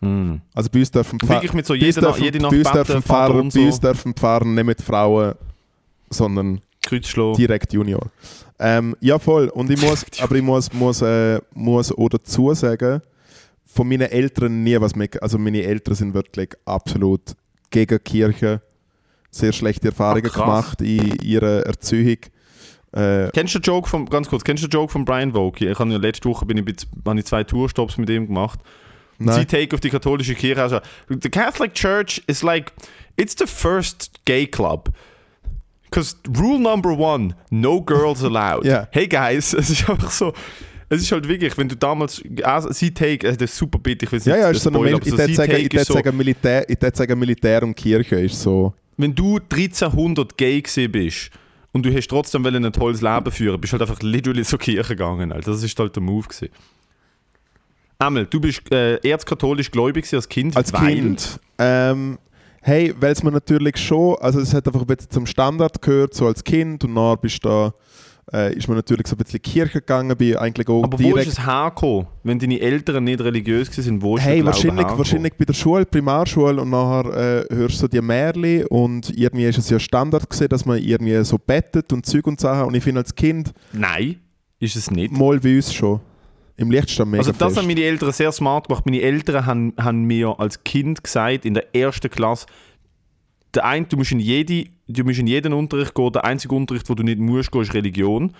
[0.00, 0.40] Hm.
[0.52, 2.54] Also bei uns dürfen Pfarrer, Wirklich mit so bei uns jede, Na- jede bei Nacht
[2.54, 5.34] uns dürfen Pfarrer, bei uns so, dürfen Pfarrer nicht mit Frauen,
[6.12, 7.36] sondern Kreuz schlagen.
[7.36, 8.10] direkt Junior.
[8.58, 9.48] Ähm, ja, voll.
[9.48, 13.00] Und ich muss, aber ich muss, muss, äh, muss auch dazu sagen,
[13.64, 15.08] von meinen Eltern nie was mehr.
[15.20, 17.22] Also meine Eltern sind wirklich absolut
[17.70, 18.60] gegen Kirche.
[19.30, 20.44] Sehr schlechte Erfahrungen Ah, krass.
[20.44, 22.18] gemacht in ihrer Erziehung.
[22.92, 25.70] Äh, Kennst du den Joke von, ganz kurz, kennst du den Joke von Brian Vokey?
[25.70, 28.60] Ich habe ja letzte Woche bin ich, habe ich zwei Tourstops mit ihm gemacht.
[29.18, 29.36] Nein.
[29.36, 32.72] sein Take auf die katholische Kirche also, The Catholic Church is like,
[33.16, 34.90] it's the first gay club.
[35.92, 38.64] Because rule number one, no girls allowed.
[38.64, 38.88] Ja.
[38.92, 40.32] Hey guys, es ist einfach so,
[40.88, 44.06] es ist halt wirklich, wenn du damals, also, sein Take, äh, das ist super bitte,
[44.06, 45.86] ich will es ja, nicht ja, ist so eine, aber ich so sagen, ich ist
[45.86, 48.72] so, sagen, Militär, ich sagen, Militär und Kirche ist so.
[48.96, 51.30] wenn du 1300 gay gewesen bist
[51.72, 55.30] und du hast trotzdem ein tolles Leben führen, bist halt einfach literally zur Kirche gegangen.
[55.30, 55.50] Alter.
[55.50, 56.48] Das ist halt der Move gewesen.
[57.98, 60.56] Emil, du bist äh, erzkatholisch gläubig als Kind.
[60.56, 61.38] Als weil- Kind.
[61.58, 62.18] Ähm,
[62.62, 66.14] hey, weil es mir natürlich schon, also es hat einfach ein bisschen zum Standard gehört,
[66.14, 67.74] so als Kind und dann bist du da,
[68.32, 70.98] äh, ist man natürlich so ein bisschen in die Kirche gegangen, bin eigentlich auch Aber
[70.98, 71.26] wo direkt...
[71.26, 72.06] ist es hergekommen?
[72.22, 76.62] Wenn deine Eltern nicht religiös waren, wo ist Hey, wahrscheinlich, wahrscheinlich bei der Schule, Primarschule
[76.62, 80.48] und nachher äh, hörst du so die Märchen und irgendwie ist es ja Standard gesehen,
[80.48, 84.20] dass man irgendwie so bettet und Zeug und Sachen und ich finde als Kind Nein,
[84.60, 85.12] ist es nicht.
[85.12, 86.00] mal bei uns schon.
[86.62, 87.56] Im Lichtstand mega Also das fest.
[87.58, 88.86] haben meine Eltern sehr smart gemacht.
[88.86, 92.46] Meine Eltern haben, haben mir als Kind gesagt, in der ersten Klasse,
[93.54, 96.88] der ein, du, musst in jede, du musst in jeden Unterricht gehen, der einzige Unterricht,
[96.88, 98.32] wo du nicht musst gehen, ist Religion.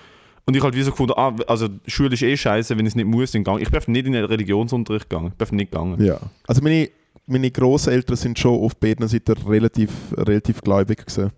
[0.44, 2.96] Und ich halt wie so gefunden, ah, also Schule ist eh scheiße, wenn ich es
[2.96, 3.70] nicht muss, dann gehe ich.
[3.70, 5.32] Bin nicht in den Religionsunterricht gegangen.
[5.38, 6.02] Ich bin nicht gegangen.
[6.02, 6.18] Ja.
[6.46, 6.88] Also meine,
[7.26, 11.30] meine Großeltern sind schon auf beiden Seiten relativ, relativ gläubig gewesen.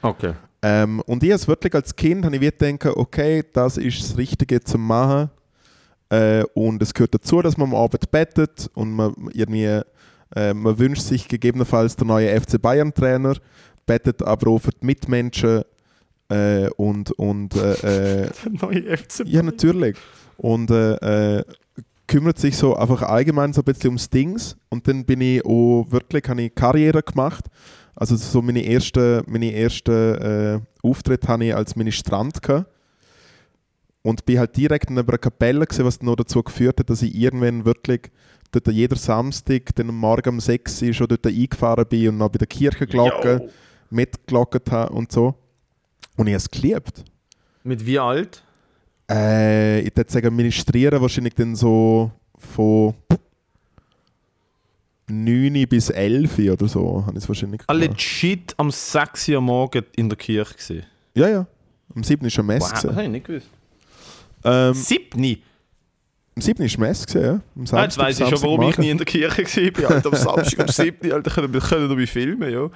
[0.00, 0.34] Okay.
[0.62, 4.16] Ähm, und ich als wirklich als Kind habe ich wieder gedacht, okay, das ist das
[4.16, 5.30] Richtige zu machen.
[6.12, 9.80] Äh, und es gehört dazu, dass man am Abend bettet und man irgendwie,
[10.36, 13.34] äh, man wünscht sich gegebenenfalls der neue FC Bayern Trainer,
[13.86, 15.62] bettet aber auch für die Mitmenschen
[16.28, 19.24] äh, und, und äh, äh, Neue FC.
[19.24, 19.96] ja, natürlich.
[20.36, 21.44] Und äh,
[22.06, 24.54] kümmert sich so einfach allgemein so ein bisschen ums Dings.
[24.68, 27.46] Und dann bin ich auch wirklich, habe ich Karriere gemacht.
[27.96, 32.66] Also so meine ersten meine erste, äh, Auftritte hatte ich als Ministrant gehabt.
[34.02, 37.02] Und bin halt direkt neben einer Kapelle gewesen, was dann noch dazu geführt hat, dass
[37.02, 38.10] ich irgendwann wirklich
[38.50, 42.28] dort jeder Samstag, dann am Morgen um 6 Uhr schon dort eingefahren bin und noch
[42.28, 43.48] bei der Kirchenglocke Yo.
[43.90, 45.34] mitgeglockt habe und so.
[46.16, 47.04] Und ich habe es geliebt.
[47.62, 48.42] Mit wie alt?
[49.10, 52.94] Äh, ich würde sagen, ministrieren wahrscheinlich dann so von
[55.08, 57.90] 9 bis 11 oder so, habe ich es wahrscheinlich Ah, gemacht.
[57.90, 60.82] legit am 6 Uhr morgen in der Kirche gewesen.
[61.14, 61.46] Ja, ja.
[61.94, 62.24] Am 7.
[62.26, 62.62] ist schon Mess.
[62.62, 63.48] Wow, das habe ich nicht gewusst.
[64.44, 65.42] Ähm, Siebni?
[66.34, 66.64] am 7.
[66.64, 67.40] ist Mess, gewesen, ja.
[67.56, 69.90] Am Ah, jetzt weiss ich schon, warum ich nie in der Kirche war.
[69.90, 71.12] Alter, am Samstag um 7.
[71.12, 72.70] Alter, können wir können wir filmen, ja.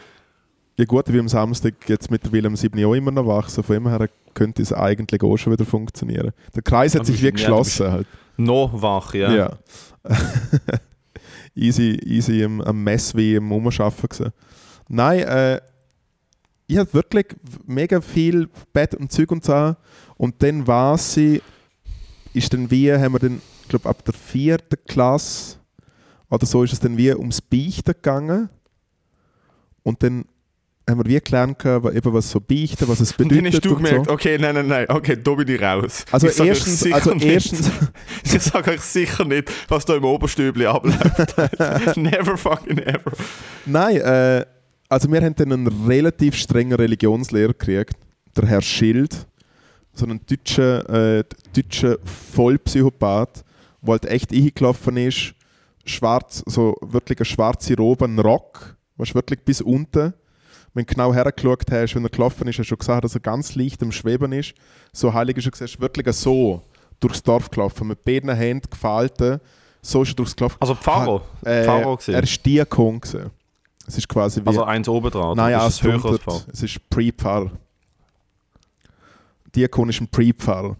[0.78, 2.84] Ja gut, wie am Samstag jetzt mittlerweile am 7.
[2.84, 6.32] auch immer noch wach, so von dem her könnte es eigentlich auch schon wieder funktionieren.
[6.54, 8.06] Der Kreis hat Aber sich wie geschlossen halt.
[8.36, 9.32] Noch wach, ja.
[9.32, 9.58] Ja.
[11.54, 14.32] easy, easy am, am Mess wie im Umschaffen gewesen.
[14.88, 15.60] Nein, äh,
[16.66, 17.26] ich hatte wirklich
[17.64, 19.74] mega viel Bett und Zeug und so.
[20.18, 21.40] Und dann war sie,
[22.36, 25.56] ist dann wie, haben wir dann, ich glaube ab der vierten Klasse
[26.30, 28.48] oder so ist es dann wie ums Beichten gegangen.
[29.82, 30.24] Und dann
[30.88, 33.38] haben wir wie gelernt, eben was so Beichten, was es Und bedeutet.
[33.44, 34.12] dann hast du und gemerkt, so.
[34.12, 36.04] okay, nein, nein, nein, okay, da bin ich raus.
[36.12, 37.70] Also ich erstens, also nicht- erstens,
[38.24, 41.36] Ich sage euch sicher nicht, was da im Oberstübli abläuft.
[41.96, 43.12] Never fucking ever.
[43.64, 44.44] Nein, äh,
[44.88, 47.94] also wir haben dann einen relativ strengen Religionslehrer gekriegt,
[48.36, 49.26] der Herr Schild,
[49.98, 53.44] so einen deutschen, äh, deutschen Vollpsychopath,
[53.82, 55.34] der halt echt eingelaufen ist,
[55.84, 60.14] schwarz, so wirklich eine schwarze Robe, ein Rock, was wirklich bis unten.
[60.74, 63.20] Wenn du genau hergeschaut hast, wenn er gelaufen ist, hast du schon gesagt, dass er
[63.20, 64.54] ganz leicht am Schweben ist.
[64.92, 66.62] So heilig ist er gesagt, ist wirklich so
[67.00, 69.40] durchs Dorf gelaufen, mit beiden Händen gefalten,
[69.80, 70.56] so ist er durchs gelaufen.
[70.60, 71.22] Also Pfarrer.
[71.44, 72.14] Äh, Pfarrer gewesen.
[72.14, 73.00] er war Diakon.
[73.00, 73.30] gewesen.
[73.86, 74.46] Es ist quasi wie...
[74.48, 76.18] Also eins oben oder Nein, ja, ist es es höher als drunter.
[76.18, 76.42] Pfarrer?
[76.52, 77.50] Es ist Pre-Pfarrer.
[79.56, 80.76] Diakon ist ein Pre-Pfarrer.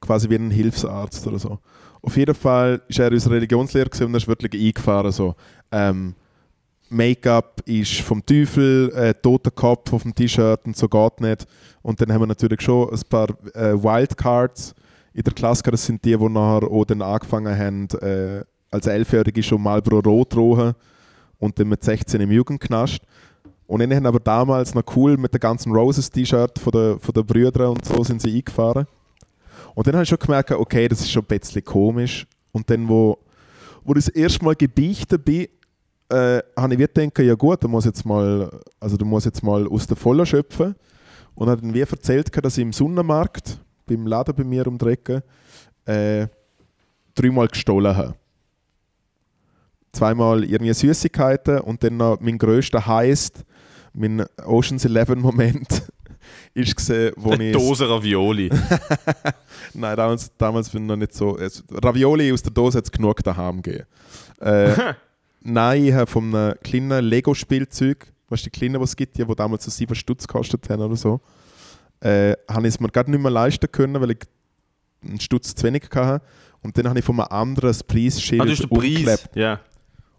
[0.00, 1.58] Quasi wie ein Hilfsarzt oder so.
[2.02, 5.10] Auf jeden Fall ist er unser Religionslehrer und er ist wirklich eingefahren.
[5.10, 5.34] So.
[5.72, 6.14] Ähm,
[6.90, 11.46] Make-up ist vom Teufel, äh, toter Kopf auf dem T-Shirt und so geht nicht.
[11.82, 14.74] Und dann haben wir natürlich schon ein paar äh, Wildcards
[15.14, 15.62] in der Klasse.
[15.64, 20.36] Das sind die, die nachher auch dann angefangen haben, äh, als Elfjährige schon Marlboro Rot
[20.36, 20.74] rochen
[21.38, 23.00] und dann mit 16 im Jugendknast.
[23.66, 27.24] Und dann haben aber damals noch cool mit dem ganzen Roses-T-Shirt von den, von den
[27.24, 28.86] Brüdern und so sind sie eingefahren.
[29.74, 32.26] Und dann habe ich schon gemerkt, okay, das ist schon ein bisschen komisch.
[32.52, 33.18] Und dann, wo,
[33.82, 35.48] wo ich das erste Mal gebeichtet bin,
[36.08, 39.66] äh, habe ich gedacht, ja gut, du musst jetzt mal, also du musst jetzt mal
[39.66, 40.74] aus der Vollen schöpfen.
[41.34, 44.86] Und habe dann wie erzählt, dass ich im Sonnenmarkt, beim Laden bei mir um die
[44.86, 45.24] Ecke,
[45.84, 46.28] äh,
[47.14, 48.14] dreimal gestohlen habe.
[49.92, 53.44] Zweimal irgendwie Süßigkeiten und dann noch mein grösster Heist,
[53.94, 55.82] mein Oceans 11 Moment,
[56.54, 57.52] ist gesehen, wo Eine ich...
[57.52, 58.50] Dose Ravioli.
[59.74, 61.38] Nein, damals, damals bin ich noch nicht so.
[61.38, 63.86] Es, Ravioli aus der Dose hat es genug daheim gegeben.
[64.40, 64.94] Äh,
[65.40, 69.24] nein, ich habe von einem kleinen Lego-Spielzeug, weißt du, die kleinen, die es gibt, die,
[69.24, 71.20] die damals so 7 Stutz gekostet haben oder so,
[72.00, 74.18] äh, habe ich es mir gerade nicht mehr leisten können, weil ich
[75.02, 76.24] einen Stutz zu wenig hatte.
[76.62, 79.28] Und dann habe ich von einem anderen das Preisschild Ah, das ist der Preis.
[79.34, 79.60] Ja.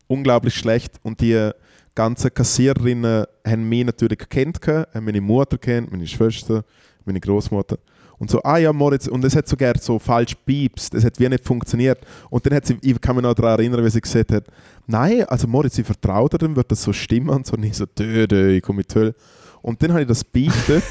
[0.07, 0.99] Unglaublich schlecht.
[1.01, 1.51] Und die
[1.95, 6.63] ganzen Kassiererinnen haben mich natürlich gekannt, haben meine Mutter kennt, meine Schwester,
[7.05, 7.77] meine Großmutter.
[8.17, 11.27] Und so, ah ja, Moritz, und es hat sogar so falsch piepst, es hat wie
[11.27, 11.99] nicht funktioniert.
[12.29, 14.45] Und dann hat sie, ich kann mich noch daran erinnern, wie sie gesagt hat,
[14.87, 17.53] nein, also Moritz, ich vertraue dir, dann wird das so stimmen und so.
[17.57, 19.15] Und ich so, dö, dö, ich komme mit Hölle.
[19.61, 20.83] Und dann habe ich das beichtet.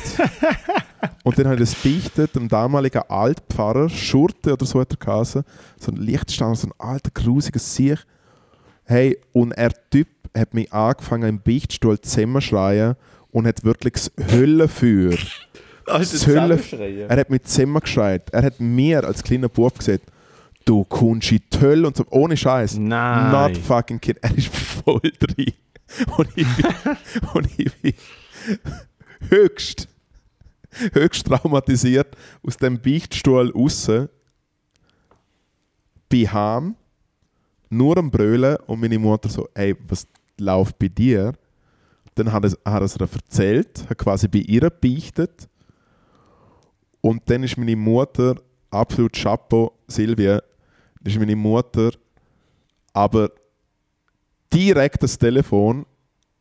[1.25, 5.45] und dann habe ich das beichtet, dem damaligen Altpfarrer, Schurte oder so hat er geheißen,
[5.79, 8.05] so ein Lichtstand, so ein alter, grusiger Sieg.
[8.85, 12.97] Hey, und er Typ hat mich angefangen im Beichtstuhl zusammenschreien
[13.31, 15.17] und hat wirklich das Höllenfeuer
[15.87, 16.61] das Hölle,
[17.09, 18.31] er hat mit Zimmer geschreit.
[18.31, 20.05] Er hat mir als kleiner Bub gesagt,
[20.65, 22.79] du kommst in die Hölle und so, ohne Scheiß.
[22.79, 23.31] Nein.
[23.31, 24.19] Not fucking kid.
[24.23, 25.53] Er ist voll drin.
[26.17, 26.67] Und ich bin,
[27.35, 27.95] und ich bin
[29.29, 29.89] höchst,
[30.93, 33.91] höchst traumatisiert aus dem Beichtstuhl raus.
[36.09, 36.75] Bin heim,
[37.69, 40.07] nur am Brüllen und meine Mutter so, ey, was
[40.39, 41.33] läuft bei dir?
[42.15, 45.49] Dann hat er, hat er es ihr erzählt, hat quasi bei ihr beichtet.
[47.01, 48.37] Und dann ist meine Mutter,
[48.71, 50.41] absolut Chapeau, Silvia,
[51.05, 51.91] ist meine Mutter,
[52.93, 53.31] aber
[54.53, 55.85] direkt das Telefon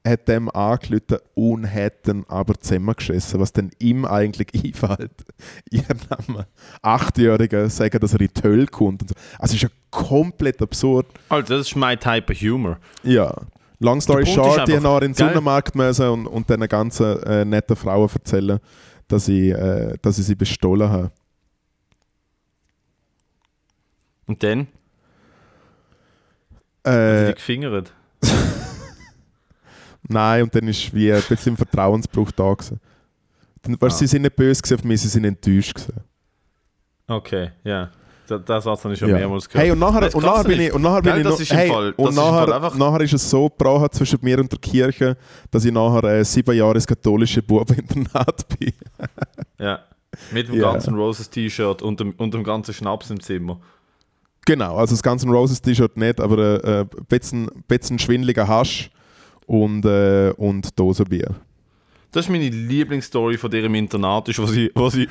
[0.05, 5.25] hat dem angerufen und hat dann aber zusammengeschissen, was dann ihm eigentlich einfällt.
[5.69, 6.47] Ihr Name
[6.81, 9.01] Achtjähriger sagen, dass er in die Hölle kommt.
[9.01, 9.15] Und so.
[9.39, 11.07] Also es ist ja komplett absurd.
[11.29, 12.77] Also, das ist mein Type of Humor.
[13.03, 13.33] Ja.
[13.83, 15.27] Long story short, ich einfach, habe noch in den gell?
[15.27, 18.59] Supermarkt müssen und, und diesen ganzen äh, netten Frauen erzählen,
[19.07, 21.11] dass ich, äh, dass ich sie bestohlen habe.
[24.25, 24.67] Und dann?
[26.85, 27.93] Haben Äh, die gefingert?
[30.07, 32.79] Nein, und dann ist wie ein bisschen Vertrauensbruch da gewesen.
[33.61, 33.99] Dann, weißt, Ah.
[33.99, 36.01] Sie sind nicht böse auf mich, sie sind enttäuscht gewesen.
[37.07, 37.91] Okay, ja.
[38.39, 39.15] Das, das Satz habe ich schon Ja.
[39.17, 39.63] mehrmals gehört.
[39.65, 41.33] Hey, und nachher, Das und nachher bin ist- ich, und nachher bin Gell, ich das
[41.33, 43.87] noch, ist hey, Fall- das und ist Fall nachher, einfach- nachher ist es so gebrochen
[43.91, 45.17] zwischen mir und der Kirche,
[45.51, 48.73] dass ich nachher äh, sieben Jahre ins katholische Bubeninternat bin.
[49.59, 49.79] Ja.
[50.31, 50.71] Mit dem Ja.
[50.73, 53.59] ganzen Roses T-Shirt und dem, und dem ganzen Schnaps im Zimmer.
[54.45, 58.91] Genau, also das ganze Roses T-Shirt nicht, aber äh, ein bisschen, bisschen schwindeliger Hasch
[59.47, 61.29] und, äh, und Dosenbier.
[62.11, 65.07] Das ist meine Lieblingsstory von dir im Internat, ist, wo sie, wo sie,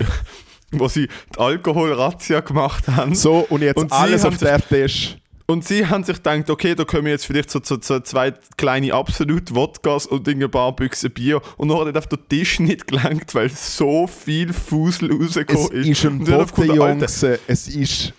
[0.79, 3.15] wo sie die Alkoholrazzia gemacht haben.
[3.15, 5.17] So, und jetzt Und Sie alles auf der Tisch.
[5.47, 8.95] Und sie haben sich gedacht, okay, da kommen jetzt vielleicht so, so, so zwei kleine
[8.95, 11.43] absolut Wodkas und ein paar Büchse Bier.
[11.59, 15.89] Und dann hat auf der Tisch nicht gelangt, weil so viel Fusel Es rausgekommen ist.
[15.89, 17.41] ist ein dann hat Botte, gefunden, Alter, Jungs.
[17.47, 18.15] Es ist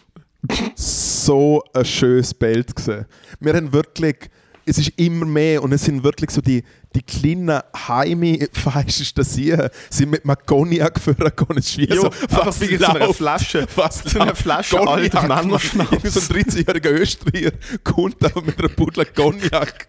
[0.75, 3.05] so ein schönes Bild gewesen.
[3.39, 4.29] Wir haben wirklich,
[4.65, 6.63] es ist immer mehr und es sind wirklich so die,
[6.95, 11.57] die kleinen heimi feischesten Siechen sind mit einem Cognac vorgegangen.
[11.57, 13.13] Es ist wie Jo, so, was wie so eine?
[13.13, 13.67] Flasche.
[13.75, 14.35] Was So eine?
[14.35, 15.27] Flasche alter.
[15.27, 16.13] Männerschnaps.
[16.13, 17.51] So ein 13-jähriger Österreicher
[17.83, 19.87] kommt aber mit einer Pudel Cognac.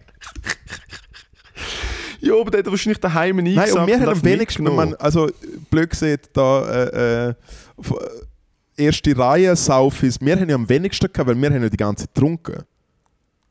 [2.21, 4.75] Ja, aber der hat wahrscheinlich daheim Nein, eingesackt und wir haben am nicht wenigsten, wenn
[4.75, 5.29] man, also
[5.69, 7.33] blöd gesagt, da äh, äh,
[8.77, 12.05] erste Reihe Saufis, wir haben ja am wenigsten gehabt, weil wir haben ja die ganze
[12.05, 12.63] Zeit getrunken.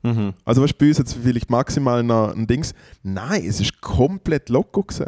[0.05, 0.35] Mhm.
[0.45, 2.75] Also weißt bei uns jetzt vielleicht maximal noch ein Dings.
[3.03, 5.07] Nein, es ist komplett loco gewesen.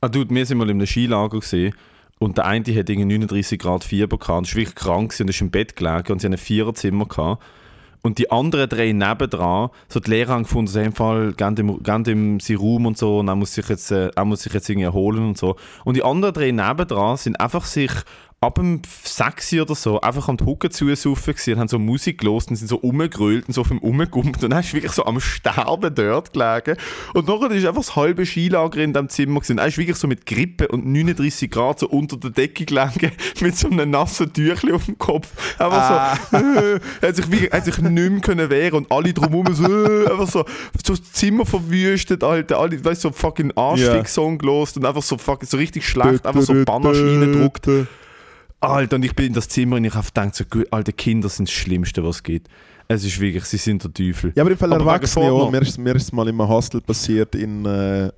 [0.00, 1.74] Ah, du, wir sind mal in einem Skilager gesehen
[2.18, 5.40] und der eine hat irgendwie 39 Grad Fieber gehabt und ist wirklich krank und ist
[5.40, 7.42] im Bett gelegen und sie haben ein Viererzimmer gehabt.
[8.02, 11.54] Und die anderen drei nebendran, so die Lehrer haben gefunden, sie haben im Fall, gehen
[11.56, 14.68] dem, dem Raum und so und er muss sich jetzt, äh, er muss sich jetzt
[14.68, 15.56] irgendwie erholen und so.
[15.84, 17.90] Und die anderen drei nebendran sind einfach sich
[18.40, 22.56] ab dem 6 oder so einfach am Hucken zusaufen und haben so Musik gelost und
[22.56, 25.92] sind so rumgegrölt und so auf dem Rumgumpt und dann ist wirklich so am Sterben
[25.92, 26.76] dort gelegen.
[27.14, 29.58] Und nachher ist einfach das halbe Skilager in diesem Zimmer gewesen.
[29.58, 33.56] Er ist wirklich so mit Grippe und 39 Grad so unter der Decke gelegen mit
[33.56, 35.32] so einem nassen Tüchli auf dem Kopf.
[35.58, 36.18] Einfach Ah.
[36.30, 39.52] so, äh, er hat sich, wirklich, hat sich nicht mehr können wehren und alle drumherum
[39.52, 40.44] so, äh, einfach so,
[40.84, 42.58] so das Zimmer verwüstet, Alter.
[42.60, 46.42] Alle, weißt du, so fucking Arschfick-Song gelost und einfach so, fucking, so richtig schlecht, einfach
[46.42, 47.66] so Bannersch reingedruckt.
[48.60, 51.48] Alter, und ich bin in das Zimmer und ich habe gedacht, so, alte Kinder sind
[51.48, 52.48] das Schlimmste, was es gibt.
[52.88, 54.32] Es ist wirklich, sie sind der Teufel.
[54.34, 55.50] Ja, aber im Fall Erwachsene auch.
[55.50, 58.10] Mir ist, mir ist es mal in einem Hostel passiert in äh,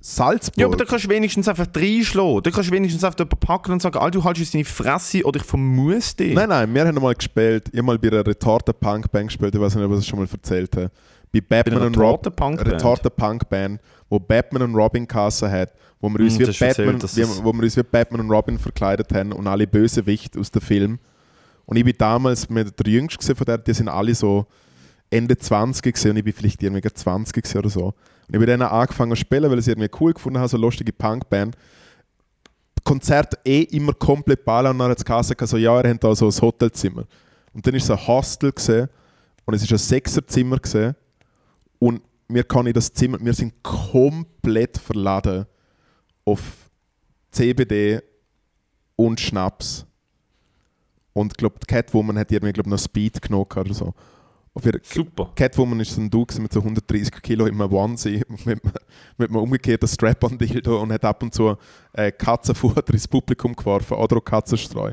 [0.00, 0.58] Salzburg.
[0.58, 2.42] Ja, aber da kannst du wenigstens einfach reinschlagen.
[2.42, 5.40] Da kannst du wenigstens einfach jemanden packen und sagen, Alter, du haltest deine Fresse oder
[5.40, 6.34] ich vermuse dich.
[6.34, 7.68] Nein, nein, wir haben mal gespielt.
[7.72, 10.06] Ich habe mal bei einer Retorte Punk Band gespielt, ich weiß nicht, ob ich das
[10.06, 10.90] schon mal erzählt habe.
[11.32, 12.58] Bei Batman einer und Robin.
[12.58, 17.00] Retorte Punk Band, wo Batman und Robin Kasse hat, wo wir uns Hm, wie Batman,
[17.00, 20.50] erzählt, wie, wo wir uns wie Batman und Robin verkleidet haben und alle Bösewichte aus
[20.50, 20.98] dem Film.
[21.66, 24.46] Und ich bin damals mit der Jüngste von der, die sind alle so
[25.10, 27.84] Ende 20 gewesen und ich bin vielleicht irgendwie gerade 20 gewesen oder so.
[27.86, 27.94] Und
[28.34, 30.64] ich bin dann angefangen zu spielen, weil ich es irgendwie cool gefunden habe, so eine
[30.64, 31.56] lustige Punkband.
[32.82, 36.14] Konzert eh immer komplett ballen und dann hat es gesagt, so, ja, er hat da
[36.14, 37.04] so ein Hotelzimmer.
[37.52, 38.88] Und dann war es ein Hostel gewesen,
[39.44, 40.94] und es war ein Sechserzimmer gewesen,
[41.78, 45.46] und wir kann in das Zimmer, wir sind komplett verladen
[46.24, 46.70] auf
[47.30, 48.00] CBD
[48.96, 49.86] und Schnaps.
[51.12, 53.94] Und ich glaube, Catwoman hat irgendwie glaub, noch Speed genommen oder so.
[54.82, 55.32] Super.
[55.36, 58.60] Catwoman ist so ein Dude mit so 130 Kilo im Onesie mit, einem-
[59.16, 61.56] mit einem umgekehrten Strap-on-Dildo und hat ab und zu
[61.92, 64.92] äh, Katzenfutter ins Publikum geworfen oder auch Katzenstreu.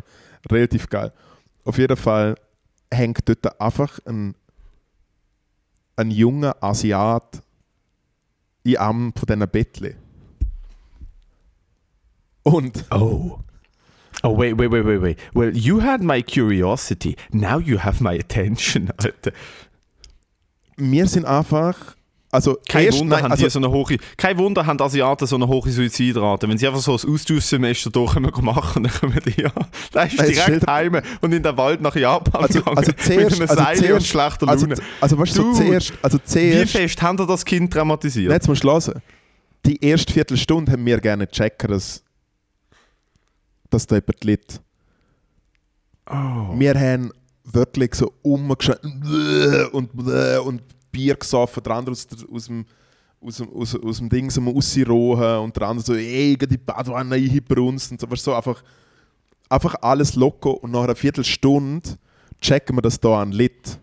[0.51, 1.11] Relativ geil.
[1.65, 2.35] Auf jeden Fall
[2.91, 4.35] hängt dort einfach ein,
[5.95, 7.41] ein junger Asiat
[8.63, 9.95] in einem von diesen Bettchen.
[12.47, 13.39] Und Oh.
[14.23, 15.17] Oh, wait, wait, wait, wait, wait.
[15.33, 17.15] Well, you had my curiosity.
[17.31, 19.31] Now you have my attention, Alter.
[20.77, 21.95] wir sind einfach.
[22.29, 25.35] Also, Kein erst- Wunder, nein, haben also, so eine hohe, kein Wunder haben Asiaten so
[25.37, 26.47] eine hohe Suizidrate.
[26.49, 29.51] Wenn sie einfach so ein Austauschsemester durchkommen machen, dann kommen die ja.
[29.93, 32.77] Da ist direkt heim und in den Wald nach Japan also, gegangen.
[32.77, 34.81] also zuerst, mit einem also und zuerst, schlechter also, Laune.
[34.99, 38.27] also, weißt du, so zuerst, also Wie zuerst, fest haben das Kind traumatisiert?
[38.29, 39.01] Nein, jetzt musst du hören.
[39.65, 41.69] Die erste Viertelstunde haben wir gerne checken,
[43.69, 44.61] dass, da jemand litt.
[46.09, 46.57] oh.
[46.57, 47.11] Wir haben
[47.43, 48.83] wirklich so umgeschaut
[49.71, 52.65] und, und Bier gesoffen, der andere aus, der, aus dem
[53.21, 57.15] aus dem, aus, aus dem Ding so rausrohen und der andere so, ey, die Badwanne
[57.15, 58.63] einbrunst und so, weißt so einfach,
[59.49, 61.97] einfach alles locker und nach einer Viertelstunde
[62.41, 63.79] checken wir, dass da ein Lit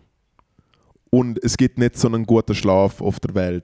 [1.09, 3.63] und es gibt nicht so einen guten Schlaf auf der Welt.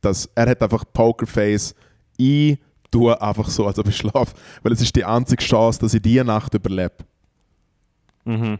[0.00, 1.74] Das, er hat einfach Pokerface,
[2.16, 2.58] ich
[2.92, 6.02] tue einfach so, als ob ich schlafe, weil es ist die einzige Chance, dass ich
[6.02, 6.94] diese Nacht überlebe.
[8.24, 8.58] Mhm.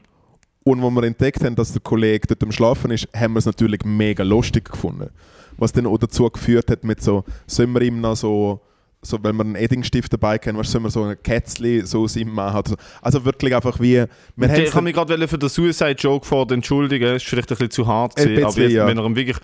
[0.64, 3.46] Und als wir entdeckt haben, dass der Kollege dort am Schlafen ist, haben wir es
[3.46, 5.10] natürlich mega lustig gefunden.
[5.56, 8.60] Was dann auch dazu geführt hat, mit so, sollen wir ihm noch so,
[9.02, 12.16] so wenn wir einen Eddingstift dabei haben, was sollen wir so ein Kätzchen so aus
[12.16, 12.76] ihm machen?
[13.02, 14.04] Also wirklich einfach wie.
[14.36, 17.16] Ich habe mich gerade für den Suicide-Joke vor entschuldigen.
[17.16, 18.86] Ist vielleicht ein bisschen zu hart gewesen, aber bisschen, jetzt, ja.
[18.86, 19.36] wenn er ihm wirklich...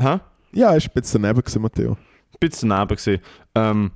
[0.00, 0.18] Hä?
[0.54, 1.92] ja, ist ein bisschen daneben gewesen, Matteo.
[1.92, 1.98] Ein
[2.40, 3.20] bisschen daneben gewesen.
[3.54, 3.90] Ähm,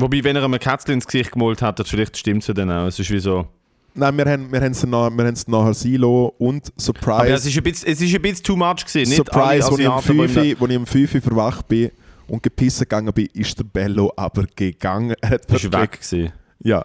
[0.00, 2.54] wobei, wenn er ihm ein Kätzchen ins Gesicht gemalt hat, das vielleicht stimmt es ja
[2.54, 2.86] dann auch.
[2.86, 3.46] Es ist wie so...
[3.94, 7.12] Nein, wir haben, wir haben es nach, wir nachher Silo und Surprise.
[7.14, 9.08] Aber ja, es ist ein bisschen, es ist ein bisschen too much gewesen.
[9.10, 11.90] Nicht Surprise, ihm 5 Uhr- als ich um 5 Uhr verwacht bin
[12.28, 15.16] und gepissen gegangen bin, ist der Bello aber gegangen.
[15.20, 16.32] Er hat ist weg gewesen.
[16.60, 16.84] Ja.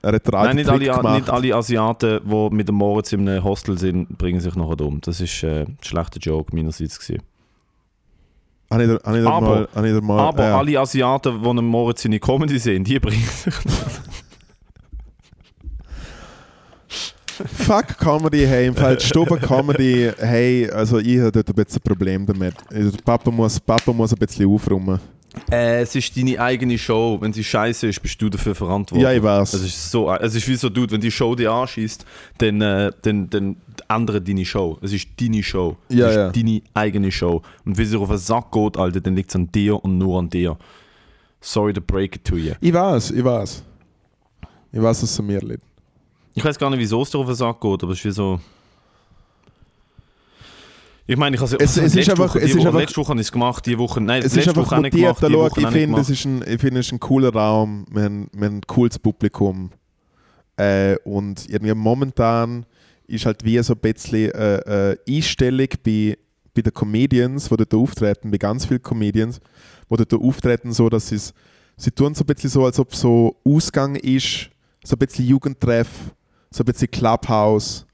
[0.00, 1.14] Er hat Nein, nicht alle, gemacht.
[1.16, 5.00] nicht alle Asiaten, die mit dem Moritz in einem Hostel sind, bringen sich nachher um.
[5.00, 7.22] Das ist äh, ein schlechter Joke meinerseits gewesen.
[8.70, 10.58] Habe ich habe ich Aber- mal, ich mal, Aber ja.
[10.58, 13.54] alle Asiaten, die einem Moritz in die Comedy sehen, die bringen sich
[17.66, 21.88] Fuck Comedy, hey, im Fall Stube Comedy, hey, also ich habe dort ein bisschen ein
[21.88, 22.54] Problem damit.
[22.72, 25.00] Also Papa muss, Papa muss ein bisschen aufräumen.
[25.50, 27.18] Äh, es ist deine eigene Show.
[27.20, 29.02] Wenn sie scheiße ist, bist du dafür verantwortlich.
[29.02, 29.54] Ja, ich weiß.
[29.54, 32.04] Es ist so, es ist wie so, Dude, wenn die Show dir anschießt,
[32.38, 33.56] dann, äh, dann, dann
[33.88, 34.78] andere deine Show.
[34.80, 35.76] Es ist deine Show.
[35.88, 36.30] Es Ja, ist ja.
[36.30, 37.42] deine eigene Show.
[37.64, 39.98] Und wenn sie dir auf den Sack geht, Alter, dann liegt es an dir und
[39.98, 40.56] nur an dir.
[41.40, 42.52] Sorry to break it to you.
[42.60, 43.62] Ich weiß, ich weiß.
[44.72, 45.62] Ich weiß, dass es an mir liegt.
[46.34, 48.10] Ich weiß gar nicht, wieso es dir auf den Sack geht, aber es ist wie
[48.10, 48.40] so.
[51.06, 52.96] Ich meine, ich habe Es- es ist letzte einfach- Woche, es ist Woche, einfach- letzte
[52.96, 55.18] Woche habe ich es gemacht, die Woche, nein, Es ist letzte einfach Woche nicht mutiert.
[55.20, 57.84] gemacht, die Woche ich finde, es ist ein, ich finde, es ist ein cooler Raum.
[57.90, 59.70] Wir haben, wir haben ein cooles Publikum.
[60.56, 62.64] Äh, und irgendwie momentan
[63.06, 66.16] ist halt wie so ein bisschen äh, äh, Einstellung bei,
[66.54, 69.40] bei den Comedians, die dort auftreten, bei ganz vielen Comedians,
[69.90, 71.18] die dort auftreten, so dass sie
[71.76, 74.48] sie tun so ein bisschen so, als ob so Ausgang ist,
[74.84, 75.88] so ein bisschen Jugendtreff,
[76.50, 77.84] so ein bisschen Clubhouse.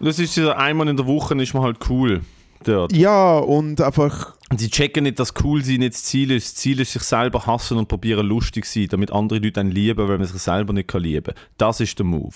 [0.00, 2.20] Das ist so einmal in der Woche ist man halt cool
[2.64, 2.92] dort.
[2.94, 6.48] Ja, und einfach, Und sie checken nicht, dass cool sein nicht das Ziel ist.
[6.48, 9.70] Das Ziel ist, sich selber hassen und probieren lustig zu sein, damit andere Leute einen
[9.70, 11.44] lieben, weil man sich selber nicht kann lieben kann.
[11.58, 12.34] Das ist der Move.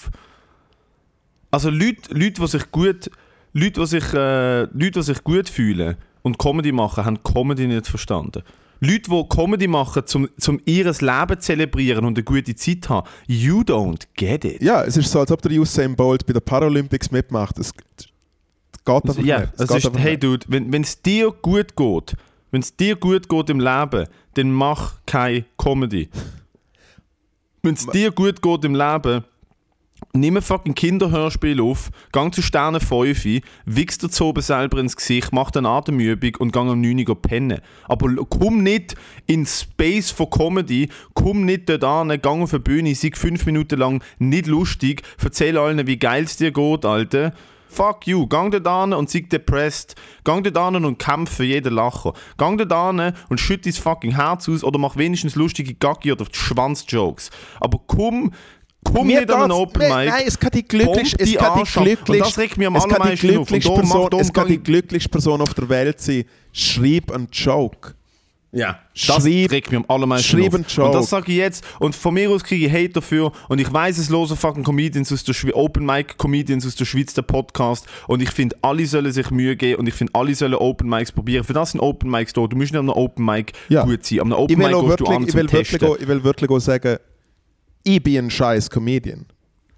[1.51, 3.11] Also Leute, Leute, die sich gut,
[3.53, 7.87] Leute, die sich, äh, Leute, die sich gut fühlen und Comedy machen, haben Comedy nicht
[7.87, 8.43] verstanden.
[8.81, 13.09] Leute, die Comedy machen, um zum ihres Leben zu zelebrieren und eine gute Zeit haben,
[13.27, 14.63] you don't get it.
[14.63, 17.59] ja, es ist so, als ob der Usain Bolt bei den Paralympics mitmacht.
[17.59, 17.73] Es
[18.85, 19.53] geht einfach Ja, nicht.
[19.59, 20.23] es geht ist, hey nicht.
[20.25, 22.15] Dude, wenn es dir gut geht,
[22.51, 26.09] wenn es dir gut geht im Leben, dann mach keine Comedy.
[27.63, 29.25] Wenn es dir gut geht im Leben,
[30.13, 34.97] nimm ein fucking Kinderhörspiel auf, gang zu Sterne 5, wichs dir zu oben selber ins
[34.97, 37.61] Gesicht, mach eine Atemübung und gang am 9 Uhr pennen.
[37.85, 38.95] Aber komm nicht
[39.27, 43.79] in Space von Comedy, komm nicht dort an, gang auf eine Bühne, sei fünf Minuten
[43.79, 47.33] lang nicht lustig, erzähl allen, wie geil es dir geht, Alter.
[47.75, 49.97] Fuck you, gang dort an und sei depressed.
[50.23, 52.13] Gang dort an und kämpf für jeden Lacher.
[52.37, 56.25] Gang dort an und schütt dein fucking Herz aus oder mach wenigstens lustige Gaggi oder
[56.31, 57.31] Schwanzjokes.
[57.61, 58.33] Aber komm,
[58.85, 59.89] komm Mir nicht an einen Open Mic.
[59.89, 63.49] Nein, es kann die glücklichste, es kann die glücklichste, das regt mich am allermeisten auf.
[63.49, 66.25] Person, es kann die glücklichste Person auf der Welt sein.
[66.53, 67.95] Schreib einen Joke.
[68.57, 70.55] Ja, das regt mich am allermeisten auf.
[70.55, 71.65] Und das sage ich jetzt.
[71.81, 73.33] Und von mir aus kriege ich Hate dafür.
[73.49, 76.85] Und ich weiß, es losen fucking Comedians aus der Schweiz, Open Mic Comedians aus der
[76.85, 77.87] Schweiz, der Podcast.
[78.07, 79.81] Und ich finde, alle sollen sich Mühe geben.
[79.81, 81.43] Und ich finde, alle sollen Open Mics probieren.
[81.43, 82.47] Für das sind Open Mics da.
[82.47, 83.85] Du musst nicht einem Open Mic Ja.
[83.85, 84.21] gut sein.
[84.21, 86.99] Am Open will, Mic gehst du wirklich, an ich, will wirklich ich will wirklich sagen,
[87.83, 89.27] ich bin ein scheiß Comedian.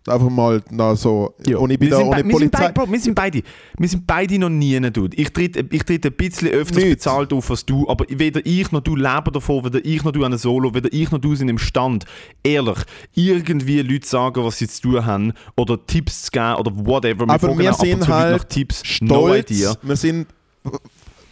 [0.09, 1.59] Einfach mal na, so, Ja.
[1.59, 2.59] und ich bin wir, da sind ohne bei- wir, sind Polizei.
[2.61, 3.43] beide, Bro, wir sind beide,
[3.79, 5.17] wir sind beide noch nie, Dude.
[5.17, 6.91] Ich trete ich tritt ein bisschen öfters Nicht.
[6.97, 10.21] bezahlt auf als du, aber weder ich noch du leben davon, weder ich noch du
[10.21, 12.05] an einem Solo, weder ich noch du sind imstand,
[12.45, 12.79] ehrlich,
[13.15, 17.25] irgendwie Leute sagen, was sie zu tun haben oder Tipps zu geben oder whatever.
[17.29, 18.83] Aber wir auch ab und sind zu halt Tipps.
[19.01, 19.79] No stolz.
[19.83, 20.27] Wir sind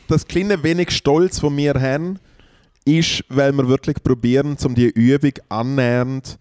[0.08, 2.18] das kleine wenig Stolz, das wir haben,
[2.84, 6.38] ist, weil wir wirklich probieren, um die Übung annähernd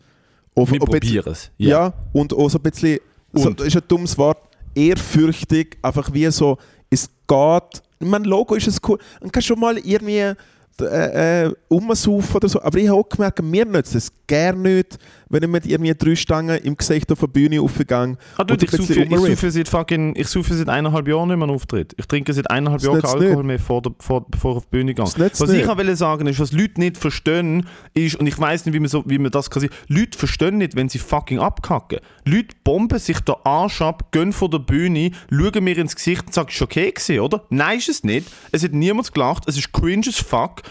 [0.55, 1.51] auf, Wir probieren es.
[1.57, 1.93] Ja.
[2.11, 2.99] und auch so ein bisschen,
[3.31, 3.59] so, Und?
[3.59, 4.37] das ist ein dummes Wort,
[4.75, 6.57] ehrfürchtig, einfach wie so,
[6.89, 10.33] es geht, ich meine, Logo ist es cool, man kann schon mal irgendwie
[10.81, 14.97] äh, äh, umsaufen oder so, aber ich habe auch gemerkt, mir nützt es gerne nicht,
[15.29, 18.61] wenn ich mit irgendwie drei Stangen im Gesicht auf der Bühne aufgegangen Ah, du, und
[18.61, 21.55] ein ich suche, ich suche seit fucking, ich suche seit eineinhalb Jahren nicht mehr einen
[21.55, 21.93] Auftritt.
[21.97, 23.45] Ich trinke seit eineinhalb Jahren keinen Alkohol nicht.
[23.45, 25.03] mehr, vor der, vor, bevor ich auf die Bühne gehe.
[25.03, 25.41] Was nicht.
[25.41, 28.79] ich auch will sagen ist, was Leute nicht verstehen, ist, und ich weiß nicht, wie
[28.79, 31.99] man, so, wie man das kann sagen, Leute verstehen nicht, wenn sie fucking abkacken.
[32.25, 36.33] Leute bomben sich den Arsch ab, gehen vor der Bühne, schauen mir ins Gesicht und
[36.33, 37.43] sagen, ist okay gewesen, oder?
[37.49, 38.27] Nein, ist es nicht.
[38.51, 40.61] Es hat niemand gelacht, es ist cringe as fuck.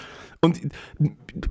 [0.45, 0.61] Und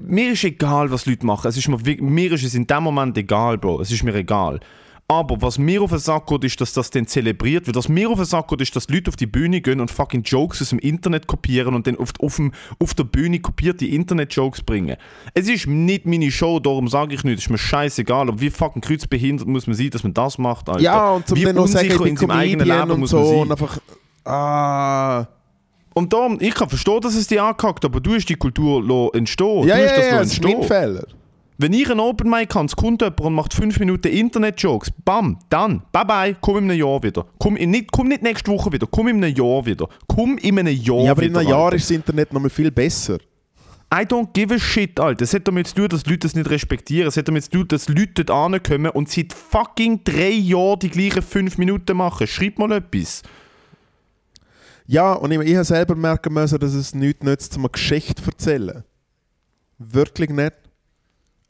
[0.02, 1.48] mir ist egal, was Leute machen.
[1.48, 3.80] Es ist mir, mir ist es in dem Moment egal, Bro.
[3.80, 4.60] Es ist mir egal.
[5.08, 7.78] Aber was mir auf den Sack geht, ist, dass das dann zelebriert wird.
[7.78, 10.24] Was mir auf den Sack geht, ist, dass Leute auf die Bühne gehen und fucking
[10.24, 14.64] Jokes aus dem Internet kopieren und dann auf, auf, dem, auf der Bühne kopierte Internet-Jokes
[14.64, 14.98] bringen.
[15.34, 18.28] Es ist nicht meine Show, darum sage ich nicht, es ist mir scheißegal.
[18.28, 20.82] Aber wie fucking kreuzbehindert muss man sein, dass man das macht, Alter?
[20.82, 23.30] Ja, und zum wie sagen, unsicher bin in seinem eigenen Leben und muss man so
[23.30, 23.40] sein.
[23.40, 23.80] und einfach,
[24.26, 25.28] ah...
[25.94, 29.68] Und darum, ich kann verstehen, dass es dich angehackt, aber du hast die Kultur entstehen.
[29.68, 31.04] Ja, du hast ja, das ja, das ist mein Fehler.
[31.58, 35.38] Wenn ich einen Open Mic habe, es kommt jemand und macht 5 Minuten Internet-Jokes, bam,
[35.50, 37.26] dann, bye bye, komm in einem Jahr wieder.
[37.38, 39.88] Komm, in, nicht, komm nicht nächste Woche wieder, komm in einem Jahr wieder.
[40.08, 41.40] Komm in einem Jahr Ja, aber in wieder.
[41.42, 41.76] einem Jahr Alter.
[41.76, 43.20] ist das Internet noch mal viel besser.
[43.94, 45.24] I don't give a shit, Alter.
[45.24, 47.10] Es hat damit zu tun, dass Leute das nicht respektieren.
[47.10, 50.90] Es hat damit zu tun, dass Leute dort ankommen und seit fucking drei Jahren die
[50.90, 52.26] gleichen 5 Minuten machen.
[52.26, 53.22] Schreib mal etwas.
[54.88, 58.22] Ja, und ich, ich habe selber merken müssen, dass es nichts nützt, um eine Geschichte
[58.22, 58.84] zu erzählen.
[59.78, 60.54] Wirklich nicht.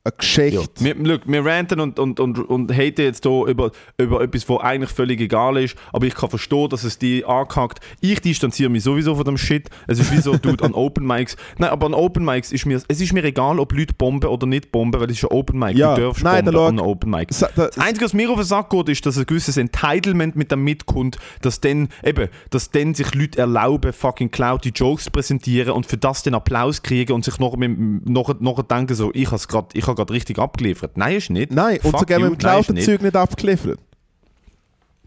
[0.03, 0.83] Eine Geschichte.
[0.83, 4.59] Wir, look, wir ranten und, und, und, und haten jetzt hier über, über etwas, was
[4.61, 7.79] eigentlich völlig egal ist, aber ich kann verstehen, dass es die angehackt.
[7.99, 9.69] Ich distanziere mich sowieso von dem Shit.
[9.87, 11.35] Es ist wie so, dude, an Open Mics.
[11.59, 14.47] Nein, aber an Open Mics ist mir, es ist mir egal, ob Leute bomben oder
[14.47, 15.77] nicht bomben, weil es ist ein Open Mic.
[15.77, 17.27] Ja, du darfst nein, bomben da an einem Open Mic.
[17.39, 20.51] Da- Das Einzige, was mir auf den Sack geht, ist, dass ein gewisses Entitlement mit
[20.51, 25.69] dem mitkommt, dass dann, eben, dass dann sich Leute erlauben, fucking cloudy Jokes zu präsentieren
[25.73, 29.41] und für das den Applaus kriegen und sich noch, noch, noch denken, so, ich habe
[29.47, 29.67] gerade
[29.99, 30.97] hab richtig abgeliefert.
[30.97, 31.51] Nein, ist nicht.
[31.51, 32.85] Nein, und Fuck sogar you, mit dem geklauten nicht.
[32.85, 33.79] Zeug nicht abgeliefert.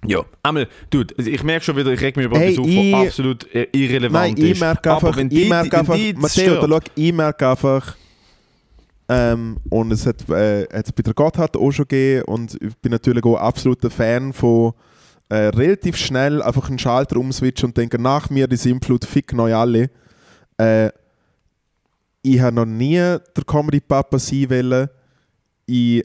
[0.06, 2.92] Ja, einmal, dude, ich merke schon wieder, ich reg mich über Hey, etwas auf, ich-
[2.92, 4.60] was absolut äh, irrelevant Nein, ich ist.
[4.60, 7.96] merke Aber einfach, wenn ich merke einfach, die Matteo, da schau, ich merke einfach,
[9.08, 12.92] ähm, und es hat äh, es bei der Gotthard auch schon gegeben und ich bin
[12.92, 14.72] natürlich auch absoluter Fan von
[15.30, 19.54] äh, relativ schnell einfach einen Schalter umswitchen und denken, nach mir die Sinnflut, fick neu
[19.54, 19.88] alle.
[20.58, 20.90] Äh,
[22.24, 24.88] ich habe noch nie der Comedy-Papa sein wollen.
[25.66, 26.04] Ich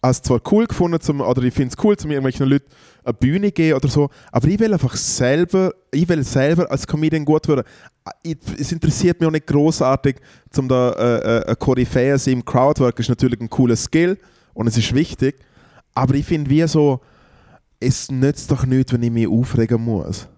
[0.00, 2.70] habe es zwar cool gefunden, zum, oder ich finde es cool, zum irgendwelchen Leuten
[3.02, 7.24] eine Bühne geben oder so, aber ich will einfach selber, ich will selber als Comedian
[7.24, 7.64] gut werden.
[8.22, 10.16] Ich, es interessiert mich auch nicht großartig,
[10.50, 14.18] zum da äh, äh, ein Koryphäe sein im Crowdwork ist natürlich ein cooler Skill
[14.54, 15.40] und es ist wichtig,
[15.94, 17.00] aber ich finde wie so,
[17.80, 20.28] es nützt doch nichts, wenn ich mich aufregen muss.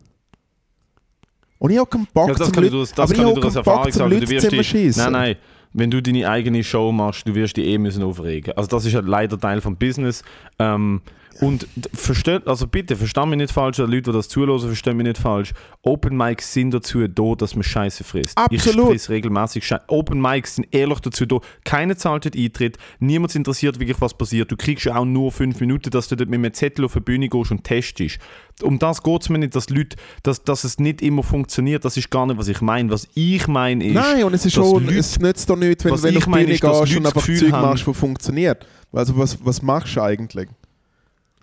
[1.63, 3.41] Und ich habe keinen Bock Ja, das zum kann Leute- das aber ich kann ich
[3.41, 4.11] keinen Erfahrung sagen.
[4.11, 5.03] Du Leute wirst dich, schießen.
[5.05, 5.37] nein, nein.
[5.73, 8.53] Wenn du deine eigene Show machst, du wirst dich eh müssen aufregen.
[8.57, 10.25] Also das ist ja leider Teil vom Business.
[10.59, 11.03] Ähm,
[11.41, 15.07] und versteht, also bitte, versteh mich nicht falsch, oder Leute, die das zulassen, verstehen mich
[15.07, 15.53] nicht falsch.
[15.83, 18.37] Open Mics sind dazu da, dass man Scheiße frisst.
[18.39, 18.87] Absolut.
[18.87, 19.85] Ich friss regelmäßig Scheiße.
[19.89, 21.39] Open Mics sind ehrlich dazu da.
[21.65, 22.79] Keiner zahlt dort Eintritt.
[23.01, 24.51] Niemand interessiert wirklich, was passiert.
[24.53, 27.01] Du kriegst ja auch nur fünf Minuten, dass du dort mit einem Zettel auf die
[27.01, 28.19] Bühne gehst und testest.
[28.63, 31.85] Um das geht es mir nicht, dass Leute, dass, dass es nicht immer funktioniert.
[31.85, 32.91] Das ist gar nicht, was ich meine.
[32.91, 35.95] Was ich meine ist, Nein, und es ist schon, Leute- es nützt doch nicht, wenn,
[35.95, 38.67] du ich auf die meine, Bühne gehst und einfach Zeug machst, was funktioniert.
[38.93, 40.49] Also was, was machst du eigentlich?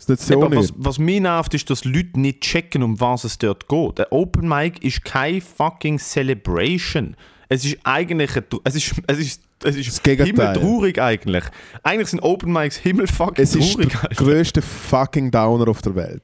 [0.07, 0.75] Nützt ja auch Aber was, nicht.
[0.77, 3.97] was mich nervt, ist, dass Leute nicht checken, um was es dort geht.
[3.97, 7.15] Der Open Mic ist kein fucking Celebration.
[7.49, 10.27] Es ist eigentlich ein, es ist, es ist, es ist Das Gegenteil.
[10.55, 11.43] himmeltraurig eigentlich.
[11.83, 13.89] Eigentlich sind Open Mics himmelfucking Es ist traurig.
[13.89, 14.15] der Alter.
[14.23, 16.23] grösste fucking Downer auf der Welt.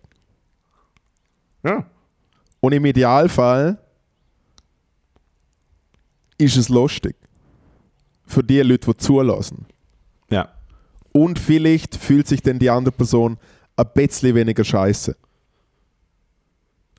[1.63, 1.85] Ja.
[2.61, 3.77] Und im Idealfall
[6.37, 7.15] ist es lustig.
[8.27, 9.65] Für die Leute, die zulassen.
[10.29, 10.49] ja.
[11.11, 13.37] Und vielleicht fühlt sich dann die andere Person
[13.75, 15.15] ein bisschen weniger scheiße.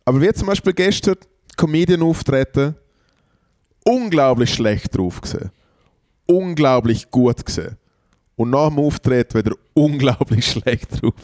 [0.04, 1.16] Aber wie zum Beispiel gestern
[1.56, 2.76] Comedian auftreten,
[3.84, 5.50] unglaublich schlecht drauf gesehen.
[6.26, 7.76] Unglaublich gut gesehen.
[8.36, 11.14] Und nach dem Auftreten wieder unglaublich schlecht drauf.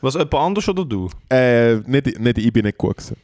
[0.00, 1.10] Was, jemand anders oder du?
[1.28, 3.16] Äh, nicht, nicht ich bin nicht gut gewesen.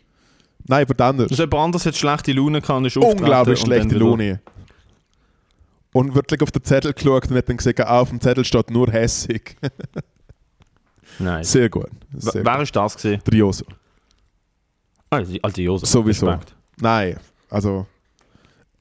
[0.67, 1.31] Nein, aber anders.
[1.31, 4.41] Also jemand anders hat schlechte Laune gehabt ist Unglaublich schlechte Laune.
[5.93, 8.71] Und wirklich auf den Zettel geschaut und hat dann gesagt, ah, auf dem Zettel steht
[8.71, 9.57] nur hässig.
[11.19, 11.45] Nein.
[11.45, 11.89] Sehr gut.
[12.17, 13.21] Sehr Wer ist das gesehen?
[13.27, 13.65] Der Joso.
[15.11, 15.87] Ah, die alte Josa.
[15.87, 16.27] Sowieso.
[16.27, 16.55] Respekt.
[16.81, 17.17] Nein,
[17.51, 17.87] also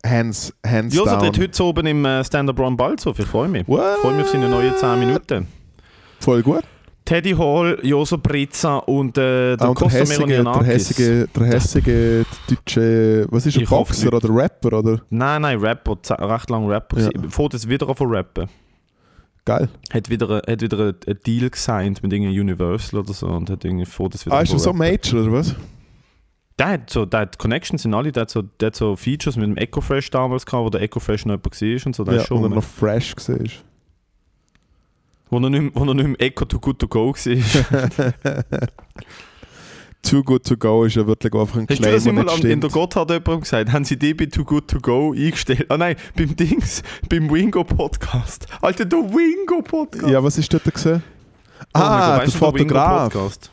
[0.05, 1.31] hands, hands Josa down.
[1.31, 3.19] tritt heute oben im äh, Stand-Up Run bald auf.
[3.19, 3.67] Ich freue mich.
[3.67, 3.81] What?
[3.95, 5.47] Ich freue mich auf seine neuen 10 Minuten.
[6.19, 6.63] Voll gut.
[7.05, 11.45] Teddy Hall, Joso Brizza und äh, der Ah, und der Costa hässige, der hässige, der
[11.47, 15.01] hässige deutsche, was ist er, Boxer oder Rapper oder?
[15.09, 17.01] Nein, nein, Rapper, recht lang Rapper.
[17.01, 17.09] Ja.
[17.29, 18.47] Fährt jetzt wieder von rappen.
[19.46, 19.68] Geil.
[19.94, 23.66] Hat wieder, ein- hat wieder einen Deal gesigned mit irgendwie Universal oder so und hat
[23.66, 24.72] irgendwie fährt jetzt wieder Ah, ist von so.
[24.74, 25.56] Major oder was?
[26.60, 29.36] Der hat so, der hat Connections in alle, der hat so, der hat so Features
[29.36, 32.04] mit dem Ecofresh damals gehabt, wo der Ecofresh noch jemand war und so.
[32.04, 33.64] Der Ja, ist schon und er noch fresh ist.
[35.30, 38.14] Wo er nicht, wo er nicht mehr Eco to Good to Go war.
[40.04, 42.32] Too Good To Go ist ja wirklich einfach ein Hast du Claim, das der immer
[42.32, 42.70] an, in der.
[42.70, 43.72] Gotthard jemandem gesagt?
[43.72, 45.66] Haben sie die bei Too Good To Go eingestellt?
[45.70, 48.45] Ah nein, beim Dings, beim Wingo Podcast.
[48.62, 50.08] Alter, der Wingo Podcast.
[50.12, 51.01] Ja, was ist dort gesehen?
[51.74, 53.14] Oh Ah, Gott, der du, Fotograf.
[53.14, 53.49] Podcast.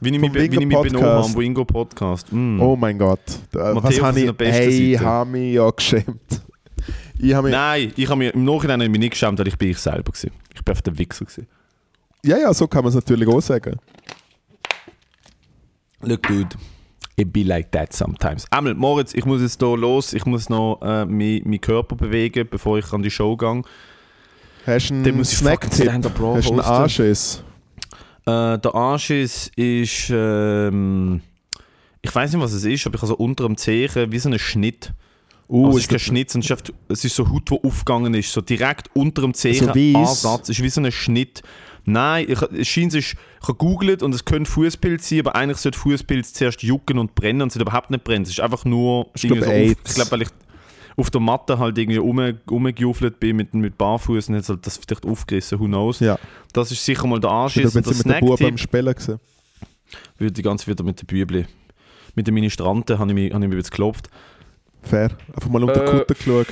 [0.00, 2.32] Wie ich mich, wie ich mich benommen am Wingo Podcast.
[2.32, 2.60] Mm.
[2.60, 3.18] Oh mein Gott.
[3.52, 4.32] Matteo Was habe ich?
[4.38, 5.04] Hey, Seite.
[5.04, 6.42] habe mich ja geschämt.
[7.18, 9.58] Ich mich, Nein, ich habe mich im Nachhinein habe ich mich nicht geschämt, weil ich
[9.58, 10.30] bin ich selber gewesen.
[10.54, 11.48] Ich bin auf der Wichser gewesen.
[12.24, 13.76] ja, ja, so kann man es natürlich auch sagen.
[16.02, 16.56] Look, dude.
[17.16, 18.46] It be like that sometimes.
[18.50, 20.12] Einmal, Moritz, ich muss jetzt hier los.
[20.12, 23.62] Ich muss noch äh, meinen meinen Körper bewegen, bevor ich an die Show gehe.
[24.64, 25.88] Hast du einen Snack-Tipp?
[26.20, 26.60] Raw Hast du einen.
[26.60, 27.42] Anschiss?
[28.24, 31.22] Äh, der Anschiss ist, ähm,
[32.02, 34.28] ich weiß nicht, was es ist, aber ich habe so unter dem Zehen wie so
[34.28, 34.92] einen Schnitt.
[35.48, 38.30] Uh, aber es ist kein Schnitt, sondern es ist, so Haut, die aufgegangen ist.
[38.30, 39.64] So direkt unter dem Zehen.
[39.64, 39.98] So?
[39.98, 40.50] Ansatz.
[40.50, 41.42] Es ist wie so ein Schnitt.
[41.88, 45.34] Nein, ich, es scheint, es ist, ich habe gegoogelt und es könnte Fußpilz sein, aber
[45.36, 48.22] eigentlich sollte Fußpilz zuerst jucken und brennen und es überhaupt nicht brennen.
[48.24, 50.28] Es ist einfach nur, Ich irgendwie glaub, so ich glaube, weil ich
[50.96, 52.20] auf der Matte halt irgendwie rum,
[52.50, 56.00] rumgejuffelt bin mit, mit Barfuß und jetzt halt das vielleicht aufgerissen, who knows.
[56.00, 56.18] Ja,
[56.52, 57.72] Das ist sicher mal der ich Anschiss.
[57.72, 59.20] bin Und der mit dem Bub beim Spielen gesehen.
[60.18, 61.46] würde die ganze wieder mit den Bübli.
[62.14, 64.10] Mit den Ministranten habe ich mich, habe ich mich jetzt geklopft.
[64.82, 65.10] Fair.
[65.34, 66.46] Einfach mal unter Äh, die Kutte geschaut.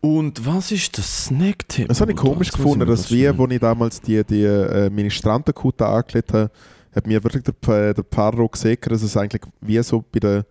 [0.00, 1.88] Und was ist der Snacktipp?
[1.88, 2.32] Das habe ich Bruder?
[2.34, 6.50] komisch ich gefunden, dass das wir, wo ich damals die, die äh, angelegt habe,
[6.94, 10.46] hat mir wirklich der, P- der Paro gesagt, dass es eigentlich wie so bei der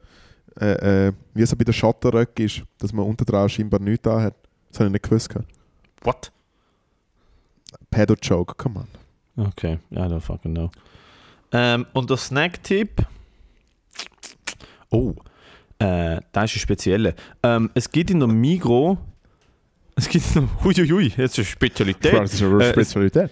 [0.60, 4.22] äh, äh, wie so bei der Schotterröcke ist, dass man unter dran scheinbar nichts da
[4.22, 4.36] hat.
[4.70, 5.34] Das habe ich nicht gewusst.
[6.02, 6.32] What?
[7.92, 8.80] Pedo-Joke, come
[9.38, 9.46] on.
[9.48, 10.70] Okay, I don't fucking know.
[11.52, 13.06] Ähm, und der Snacktipp.
[14.90, 15.14] Oh,
[15.80, 17.14] äh, das ist ein spezieller.
[17.44, 18.98] Ähm, es gibt in der Migro.
[19.96, 20.64] Es gibt in der.
[20.64, 22.14] Huiuiui, jetzt ist Spezialität.
[22.14, 23.32] Das ist eine Äh, es- Spezialität.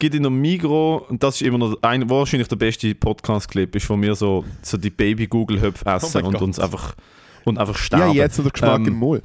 [0.00, 3.88] Gibt in der Migro, und das ist immer noch ein, wahrscheinlich der beste Podcast-Clip, ist,
[3.88, 6.42] wo wir so, so die Baby-Google-Höpfe essen mein und Gott.
[6.42, 6.96] uns einfach,
[7.44, 8.12] und einfach Ja, sterben.
[8.14, 9.22] jetzt der Geschmack Ähm, im Mund.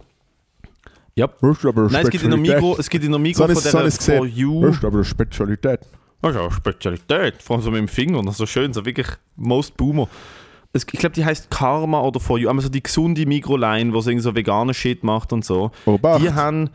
[1.15, 1.25] Ja.
[1.25, 2.61] Ist aber Nein, es gibt in der Spezialität.
[2.61, 4.17] Migro, es gibt in der Migro von so habe der.
[4.17, 4.65] For You.
[4.67, 5.79] Ist aber eine Spezialität.
[6.21, 7.41] Das ist ja eine Spezialität.
[7.41, 10.07] Vor allem so mit dem Finger und so schön, so wirklich Most Boomer.
[10.73, 12.49] Ich glaube, die heißt Karma oder For You.
[12.49, 15.71] Aber so die gesunde Mikroline, wo so irgendwie so veganen Shit macht und so.
[15.85, 16.21] Obacht.
[16.21, 16.69] Die haben,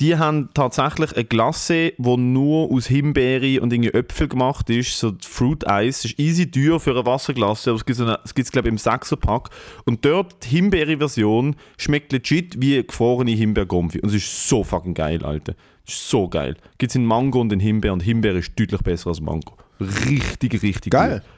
[0.00, 4.98] die haben tatsächlich eine Glace, die nur aus Himbeere und irgendwie Äpfel gemacht ist.
[4.98, 6.02] So Fruit Ice.
[6.02, 8.78] Das ist easy teuer für eine Wasserglasse, aber es gibt es, gibt's, glaube ich, im
[8.78, 9.50] 6er-Pack.
[9.84, 14.00] Und dort die Himbeere-Version schmeckt legit wie gefrorene Himbeergumpfi.
[14.00, 15.54] Und es ist so fucking geil, Alter.
[15.86, 16.56] Ist so geil.
[16.78, 19.54] Gibt es in Mango und in Himbeer und Himbeer ist deutlich besser als Mango.
[19.80, 21.20] Richtig, richtig Geil.
[21.20, 21.37] gut.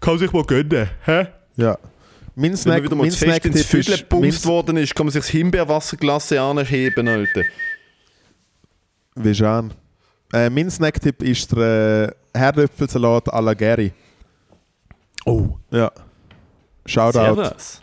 [0.00, 1.26] Kann sich mal gönnen, hä?
[1.56, 1.78] Ja.
[2.34, 4.44] Mein Wenn man Snack, wieder mal mein zu fest ins Snacktipp Viertel ist...
[4.44, 7.42] mein- worden ist, kann man sich das Himbeerwasserglasse anheben, Alter.
[9.14, 9.72] Wie schon.
[10.32, 13.92] Äh, mein Snacktipp ist der äh, Herdöpfelsalat à la Gary.
[15.24, 15.90] Oh, Ja.
[16.84, 17.34] Shoutout.
[17.34, 17.82] Servus.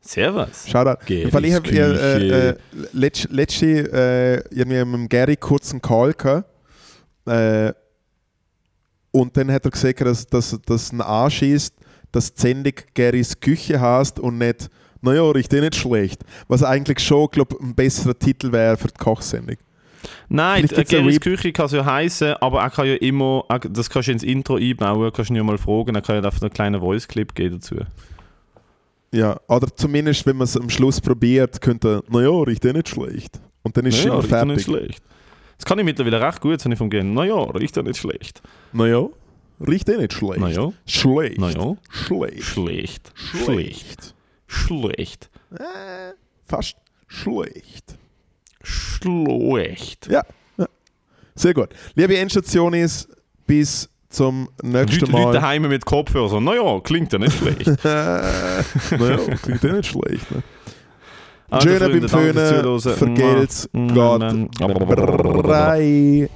[0.00, 0.68] Servus.
[0.68, 1.12] Shoutout.
[1.12, 2.54] Im Fall, ich habe äh, äh,
[2.92, 6.44] letzt, letzte äh, irgendwie mit dem Gary kurz einen Call gehabt.
[7.26, 7.72] Äh,
[9.14, 11.72] und dann hat er gesagt, dass, dass, dass ein anschießt,
[12.10, 14.68] dass die Sendung Garys Küche heißt und nicht,
[15.02, 16.22] naja, riecht eh nicht schlecht.
[16.48, 19.56] Was eigentlich schon, glaube ein besserer Titel wäre für die Kochsendung.
[20.28, 24.08] Nein, Re- Küche kann es ja heißen, aber er kann ja immer, er- das kannst
[24.08, 26.52] du ins Intro einbauen, kannst du ihn ja mal fragen, er kann ja einfach einen
[26.52, 27.76] kleinen Voice-Clip geben dazu.
[29.12, 33.40] Ja, oder zumindest, wenn man es am Schluss probiert, könnte, naja, riecht eh nicht schlecht.
[33.62, 34.56] Und dann ist es Naja, immer riecht ja fertig.
[34.56, 35.02] nicht schlecht.
[35.64, 37.14] Das kann ich mittlerweile recht gut, das habe ich vom Gehen.
[37.14, 38.42] Naja, riecht ja nicht schlecht.
[38.74, 39.06] Naja,
[39.66, 40.38] riecht eh nicht schlecht.
[40.38, 41.38] Naja, Schlecht.
[41.38, 42.42] naja, Schlecht.
[42.42, 43.12] schlecht.
[43.14, 44.14] Schlecht.
[44.46, 45.30] Schlecht.
[45.54, 46.12] Äh,
[46.46, 47.96] fast schlecht.
[48.62, 50.06] Schlecht.
[50.10, 50.20] Ja.
[50.58, 50.66] ja.
[51.34, 51.70] Sehr gut.
[51.94, 53.08] Liebe Endstationis,
[53.46, 55.32] bis zum nächsten Leute, Leute Mal.
[55.32, 57.68] daheim mit Kopfhörer so, naja, klingt ja nicht schlecht.
[57.84, 60.30] Naja, klingt eh nicht schlecht.
[60.30, 60.42] Ne?
[61.62, 64.18] Schöner Freunde, beim Föhnen, vergelt's Mua.
[64.18, 65.42] Gott.
[65.42, 66.28] Brei.